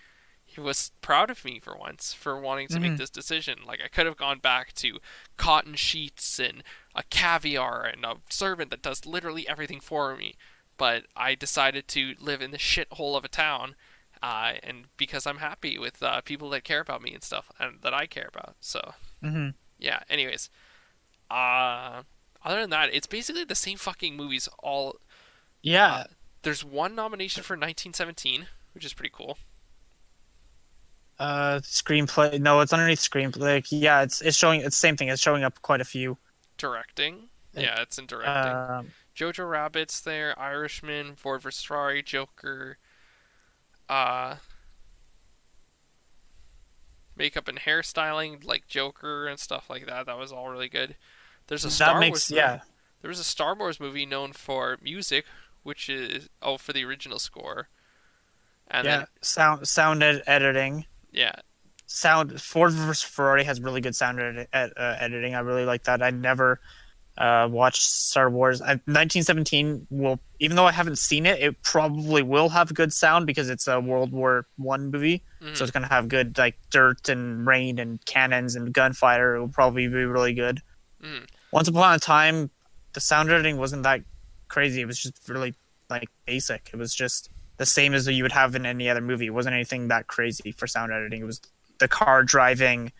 [0.49, 2.97] he was proud of me for once for wanting to make Mhm.
[2.97, 3.59] this decision.
[3.65, 4.99] Like I could have gone back to
[5.35, 6.63] cotton sheets and
[6.95, 10.35] a caviar and a servant that does literally everything for me,
[10.77, 13.75] but I decided to live in the shithole of a town,
[14.23, 17.81] uh, and because I'm happy with uh, people that care about me and stuff and
[17.81, 18.55] that I care about.
[18.61, 19.49] So hmm
[19.79, 20.01] yeah.
[20.09, 20.49] Anyways,
[21.31, 22.03] uh,
[22.43, 24.49] other than that, it's basically the same fucking movies.
[24.63, 24.97] All
[25.61, 26.05] Yeah.
[26.41, 29.37] there's one nomination for 1917, which is pretty cool.
[31.19, 32.39] Uh, screenplay.
[32.39, 33.39] No, it's underneath screenplay.
[33.39, 34.59] Like, yeah, it's it's showing.
[34.61, 35.07] It's the same thing.
[35.09, 36.17] It's showing up quite a few.
[36.57, 37.29] Directing.
[37.55, 38.63] Uh, Yeah, it's in directing.
[38.69, 42.77] Um, Jojo Rabbit's there, Irishman, Ford vs Ferrari, Joker,
[43.89, 44.35] uh,
[47.15, 50.05] makeup and hairstyling like Joker and stuff like that.
[50.05, 50.95] That was all really good.
[51.47, 52.59] There's a that Star makes Wars yeah.
[53.01, 55.25] There was a Star Wars movie known for music,
[55.63, 57.69] which is oh for the original score,
[58.69, 60.85] and yeah, then sound sound ed- editing.
[61.11, 61.35] yeah,
[61.85, 65.35] Sound Ford vs Ferrari has really good sound edi- ed- uh, editing.
[65.35, 66.01] I really like that.
[66.03, 66.59] I never
[67.17, 68.61] uh, watched Star Wars.
[68.61, 73.25] I, 1917 will, even though I haven't seen it, it probably will have good sound
[73.25, 75.23] because it's a World War One movie.
[75.41, 75.55] Mhm.
[75.57, 79.35] So it's gonna have good like dirt and rain and cannons and gunfire.
[79.35, 80.61] It will probably be really good.
[81.03, 81.27] Mhm.
[81.51, 82.51] Once upon a time,
[82.93, 84.01] the sound editing wasn't that
[84.47, 84.81] crazy.
[84.81, 85.55] It was just really
[85.89, 86.69] like basic.
[86.73, 89.25] It was just the same as you would have in any other movie.
[89.25, 91.21] It wasn't anything that crazy for sound editing.
[91.21, 91.41] It was
[91.79, 92.91] the car driving,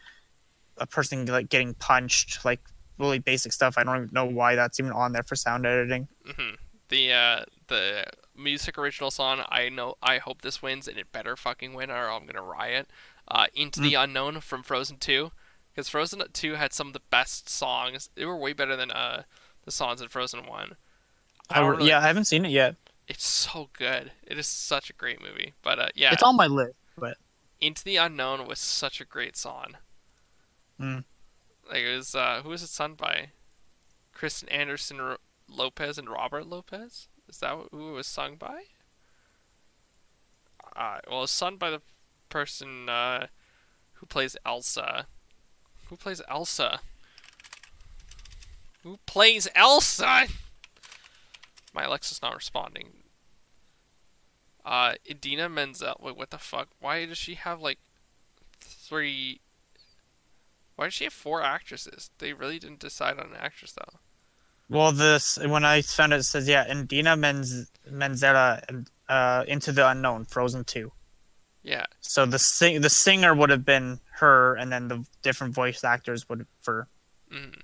[0.78, 2.62] a person like getting punched, like
[2.98, 3.76] really basic stuff.
[3.78, 6.08] I don't even know why that's even on there for sound editing.
[6.26, 6.56] hmm
[6.90, 8.06] The uh, the
[8.36, 9.44] music original song.
[9.50, 9.96] I know.
[10.02, 12.88] I hope this wins, and it better fucking win, or I'm gonna riot.
[13.28, 15.32] Uh, Into the Unknown from Frozen Two,
[15.74, 18.10] because Frozen Two had some of the best songs.
[18.16, 19.24] They were way better than uh
[19.66, 20.76] The songs in Frozen One.
[21.50, 22.76] I, don't really- yeah, I haven't seen it yet.
[23.08, 24.12] It's so good.
[24.26, 25.54] It is such a great movie.
[25.62, 27.18] But uh, yeah, It's on my list, but
[27.62, 29.78] Into the Unknown was such a great song.
[30.80, 31.04] Mm.
[31.70, 33.32] Like it was uh, who was it sung by?
[34.14, 35.18] Kristen Anderson Ro-
[35.50, 37.08] Lopez and Robert Lopez.
[37.30, 38.64] Is that who it was sung by?
[40.76, 41.82] Uh, well, it's sung by the
[42.30, 43.28] person uh,
[43.94, 45.08] who plays Elsa.
[45.88, 46.80] Who plays Elsa?
[48.84, 50.28] Who plays Elsa?
[51.74, 52.90] My Alexa's not responding.
[54.64, 55.96] Uh, Idina Menzel.
[56.02, 56.70] Wait, what the fuck?
[56.80, 57.80] Why does she have like
[58.62, 59.40] three?
[60.78, 62.12] Why does she have four actresses?
[62.20, 64.00] They really didn't decide on an actress though.
[64.70, 69.90] well, this when I found it, it says yeah, Indina Menz, Menzela, uh, Into the
[69.90, 70.94] Unknown, Frozen Two.
[71.64, 75.84] Yeah, So the sing the singer would have been her, and then the different voice
[75.84, 76.88] actors would for
[77.34, 77.60] mm,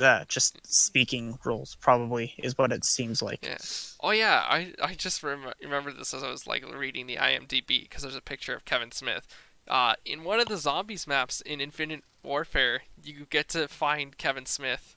[0.00, 3.44] uh, just speaking roles probably is what it seems like.
[3.44, 3.58] yeah.
[4.00, 7.82] Oh yeah, I I just rem- remember this as I was like reading the IMDb
[7.82, 9.26] because there's a picture of Kevin Smith.
[9.68, 14.46] Uh, in one of the zombies maps in Infinite Warfare, you get to find Kevin
[14.46, 14.96] Smith,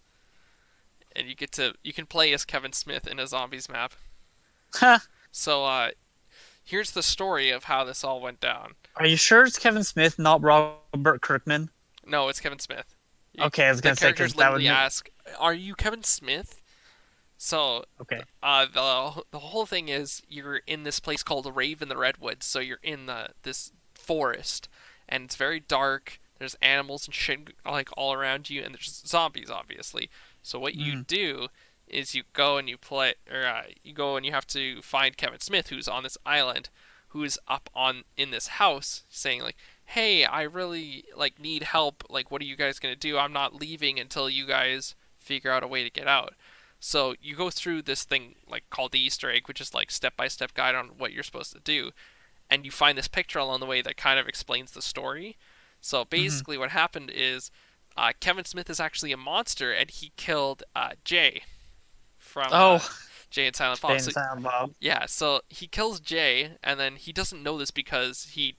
[1.16, 3.94] and you get to you can play as Kevin Smith in a zombies map.
[4.74, 5.00] Huh.
[5.32, 5.92] So uh,
[6.64, 8.74] here's the story of how this all went down.
[8.98, 11.70] Are you sure it's Kevin Smith, not Robert Kirkman?
[12.06, 12.96] No, it's Kevin Smith.
[13.34, 15.10] You- Okay, I was gonna say because that would literally ask,
[15.40, 16.62] "Are you Kevin Smith?"
[17.38, 18.24] So okay.
[18.42, 22.46] uh, the the whole thing is you're in this place called Rave in the Redwoods.
[22.46, 23.72] So you're in the this
[24.06, 24.68] forest,
[25.08, 26.20] and it's very dark.
[26.40, 30.10] There's animals and shit like all around you, and there's zombies, obviously.
[30.44, 31.08] So what you Mm.
[31.08, 31.48] do
[31.88, 35.18] is you go and you play, or uh, you go and you have to find
[35.18, 36.70] Kevin Smith, who's on this island,
[37.10, 39.56] who's up on in this house, saying like,
[39.86, 42.04] "Hey, I really like need help.
[42.10, 43.18] Like, what are you guys gonna do?
[43.18, 46.36] I'm not leaving until you guys figure out a way to get out."
[46.80, 50.18] So you go through this thing like called the Easter egg, which is like step
[50.18, 51.92] by step guide on what you're supposed to do,
[52.50, 55.38] and you find this picture along the way that kind of explains the story.
[55.82, 57.52] So basically, what happened is
[57.98, 61.44] uh, Kevin Smith is actually a monster, and he killed uh, Jay
[62.18, 62.90] from uh, Oh,
[63.30, 63.92] Jay and Silent Bob.
[63.92, 64.72] Jane So- Silent Bob.
[64.80, 68.56] yeah, so he kills Jay, and then he doesn't know this because he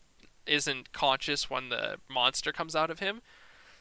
[0.46, 3.20] isn't conscious when the monster comes out of him.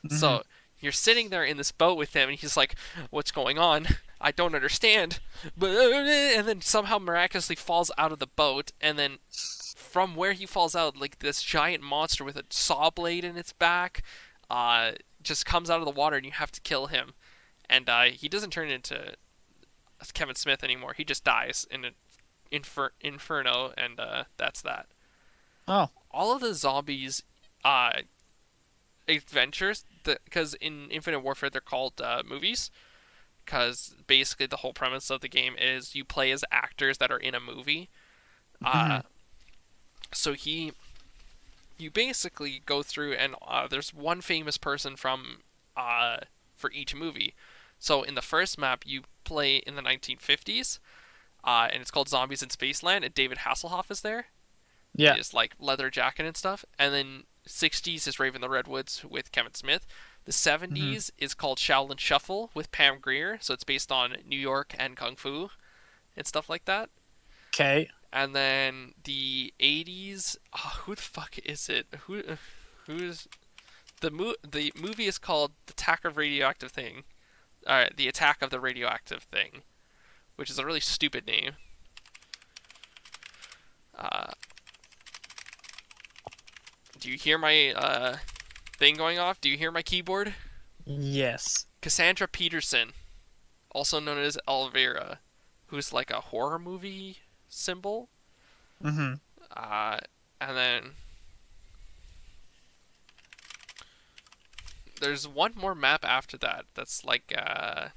[0.10, 0.44] So
[0.80, 2.76] you're sitting there in this boat with him, and he's like,
[3.10, 3.88] "What's going on?
[4.22, 5.20] I don't understand."
[5.62, 9.18] And then somehow miraculously falls out of the boat, and then
[9.96, 13.54] from where he falls out, like this giant monster with a saw blade in its
[13.54, 14.04] back,
[14.50, 14.92] uh,
[15.24, 17.14] just comes out of the water, and you have to kill him.
[17.70, 19.14] And uh, he doesn't turn into
[20.14, 20.96] Kevin Smith anymore.
[20.98, 21.94] He just dies in an
[22.52, 24.88] infer- inferno, and uh, that's that.
[25.66, 27.24] Oh, All of the zombies
[27.64, 28.02] uh,
[29.08, 32.70] adventures, because in Infinite Warfare they're called uh, movies,
[33.46, 37.18] because basically the whole premise of the game is you play as actors that are
[37.18, 37.88] in a movie.
[38.62, 39.02] Uh,
[40.16, 40.74] so he,
[41.78, 45.40] you basically go through and uh, there's one famous person from
[45.76, 46.18] uh,
[46.56, 47.34] for each movie.
[47.80, 50.80] So in the first map you play in the 1950s,
[51.44, 54.28] uh, and it's called Zombies in Spaceland, and David Hasselhoff is there
[54.96, 55.16] yeah.
[55.16, 56.66] is like leather jacket and stuff.
[56.80, 59.86] And then 60s is Rave in the Redwoods with Kevin Smith.
[60.26, 64.74] The 70s is called Shaolin Shuffle with Pam Grier, so it's based on New York
[64.78, 65.50] and Kung Fu
[66.18, 66.90] and stuff like that.
[67.50, 67.90] Okay.
[68.16, 71.88] And then the 80s, oh, who the fuck is it?
[72.08, 72.24] Who
[72.88, 73.28] who's
[74.00, 77.04] the mo- the movie is called The Attack of Radioactive Thing.
[77.68, 79.64] All right, The Attack of the Radioactive Thing,
[80.38, 81.58] which is a really stupid name.
[83.94, 84.32] Uh,
[86.98, 88.18] do you hear my uh,
[88.78, 89.42] thing going off?
[89.42, 90.36] Do you hear my keyboard?
[90.86, 91.66] Yes.
[91.82, 92.94] Cassandra Peterson,
[93.72, 95.20] also known as Elvira,
[95.66, 97.18] who's like a horror movie
[97.56, 98.10] symbol.
[98.84, 99.14] Mm-hmm.
[99.56, 99.98] Uh,
[100.42, 100.82] and then
[105.00, 107.90] there's one more map after that that's like uh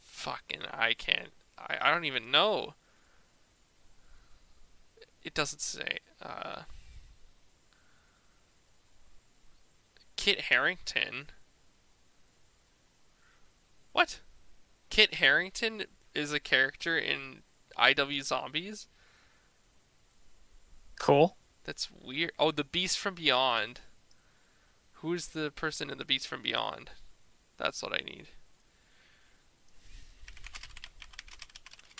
[0.00, 2.74] fucking I can't I, I don't even know.
[5.22, 6.62] It doesn't say uh
[10.16, 11.28] Kit Harington.
[13.92, 14.20] What?
[14.90, 15.84] Kit Harington
[16.14, 17.42] is a character in
[17.78, 18.86] IW Zombies?
[20.98, 21.36] Cool.
[21.64, 22.32] That's weird.
[22.38, 23.80] Oh, the Beast from Beyond.
[24.94, 26.90] Who's the person in the Beast from Beyond?
[27.56, 28.28] That's what I need.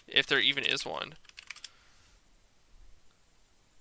[0.06, 1.14] If there even is one.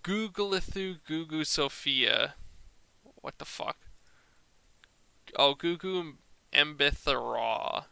[0.04, 2.36] Googlethu Gugu Sophia.
[3.22, 3.78] What the fuck?
[5.36, 6.14] Oh, Gugu
[6.54, 7.86] Embithera.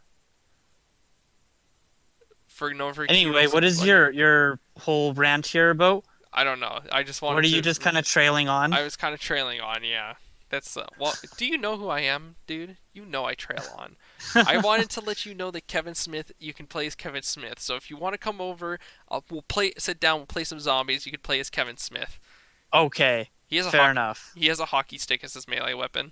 [2.58, 6.04] For no for Anyway, what like, your your whole rant here about?
[6.34, 6.80] I don't know.
[6.92, 8.74] I just wanted What are to you just kind of trailing on?
[8.74, 10.16] I was kind of trailing on, yeah.
[10.50, 11.14] That's uh, well.
[11.38, 12.78] Do you know who I am, dude?
[12.94, 13.96] You know I trail on.
[14.36, 16.32] I wanted to let you know that Kevin Smith.
[16.40, 17.60] You can play as Kevin Smith.
[17.60, 19.74] So if you want to come over, I'll, we'll play.
[19.78, 20.18] Sit down.
[20.22, 21.06] We'll play some zombies.
[21.06, 22.18] You can play as Kevin Smith.
[22.74, 24.32] Okay, He has a fair hockey, enough.
[24.36, 26.12] he has a hockey stick as his melee weapon.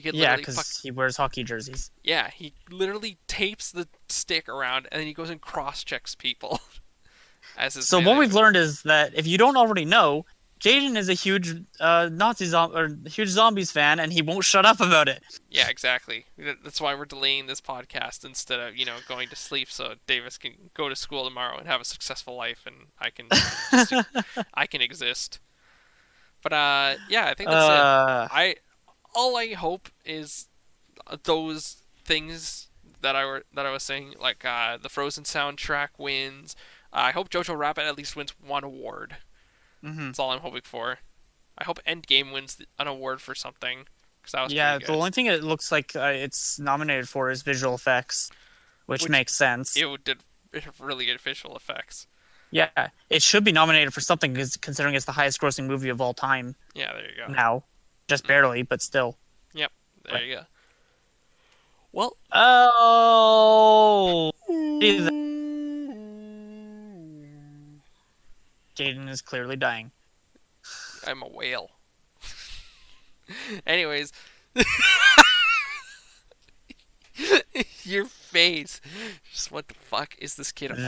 [0.00, 1.90] You could Yeah, because fuck, he wears hockey jerseys.
[2.02, 2.30] yeah.
[2.30, 6.60] He literally tapes the stick around and then he goes and cross checks people.
[7.58, 10.24] as his So what we've learned is that if you don't already know,
[10.60, 14.78] Jaden is a huge uh, Nazi or huge zombies fan, and he won't shut up
[14.80, 15.22] about it.
[15.48, 16.26] Yeah, exactly.
[16.36, 20.36] That's why we're delaying this podcast instead of you know going to sleep so Davis
[20.36, 23.28] can go to school tomorrow and have a successful life, and I can
[23.88, 23.94] just,
[24.52, 25.40] I can exist.
[26.42, 27.80] But uh, yeah, I think that's it.
[27.80, 28.56] Uh, I
[29.14, 30.48] all I hope is
[31.24, 32.68] those things
[33.02, 36.54] that I were that I was saying, like uh, the Frozen soundtrack wins.
[36.92, 39.16] I hope Jojo Rabbit at least wins one award.
[39.82, 40.08] mhm.
[40.08, 40.98] That's all I'm hoping for.
[41.56, 43.84] I hope Endgame wins an award for something.
[44.22, 47.42] Cause that was Yeah, the only thing it looks like uh, it's nominated for is
[47.42, 48.30] visual effects,
[48.86, 49.76] which, Which- makes sense.
[49.76, 50.18] it did
[50.78, 52.06] really good visual effects.
[52.50, 56.12] Yeah, it should be nominated for something because considering it's the highest-grossing movie of all
[56.12, 57.32] time Yeah, there you go.
[57.32, 57.64] now.
[58.10, 59.16] Just barely, but still.
[59.54, 59.70] Yep.
[60.10, 60.42] There you go.
[61.92, 64.32] Well, Oh,
[64.80, 65.10] Jesus.
[68.76, 69.92] Jaden is clearly dying.
[71.06, 71.70] I'm a whale.
[73.66, 74.12] Anyways,
[77.84, 78.80] your face.
[79.32, 80.78] Just what the fuck is this kid on?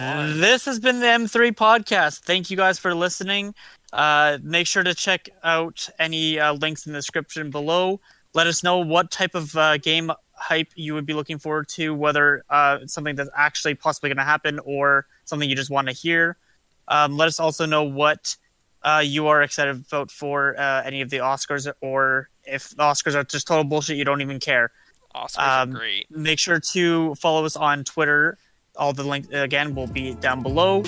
[0.40, 2.18] This has been the M3 podcast.
[2.20, 3.54] Thank you guys for listening.
[3.92, 8.00] Uh, make sure to check out any uh, links in the description below.
[8.34, 11.94] Let us know what type of uh, game hype you would be looking forward to,
[11.94, 15.88] whether uh, it's something that's actually possibly going to happen or something you just want
[15.88, 16.36] to hear.
[16.88, 18.36] Um, let us also know what
[18.82, 23.14] uh, you are excited about for uh, any of the Oscars, or if the Oscars
[23.14, 24.72] are just total bullshit, you don't even care
[25.14, 26.10] Oscars um, are great.
[26.10, 28.38] make sure to follow us on Twitter.
[28.76, 30.82] All the links again will be down below.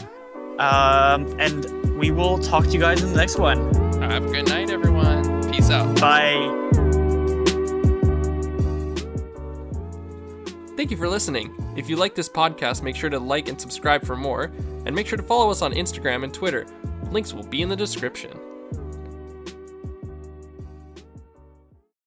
[0.58, 3.72] Um, and we will talk to you guys in the next one.
[4.00, 5.50] Have a good night, everyone.
[5.50, 6.00] Peace out.
[6.00, 6.50] Bye.
[10.76, 11.54] Thank you for listening.
[11.76, 14.52] If you like this podcast, make sure to like and subscribe for more,
[14.86, 16.66] and make sure to follow us on Instagram and Twitter.
[17.10, 18.38] Links will be in the description.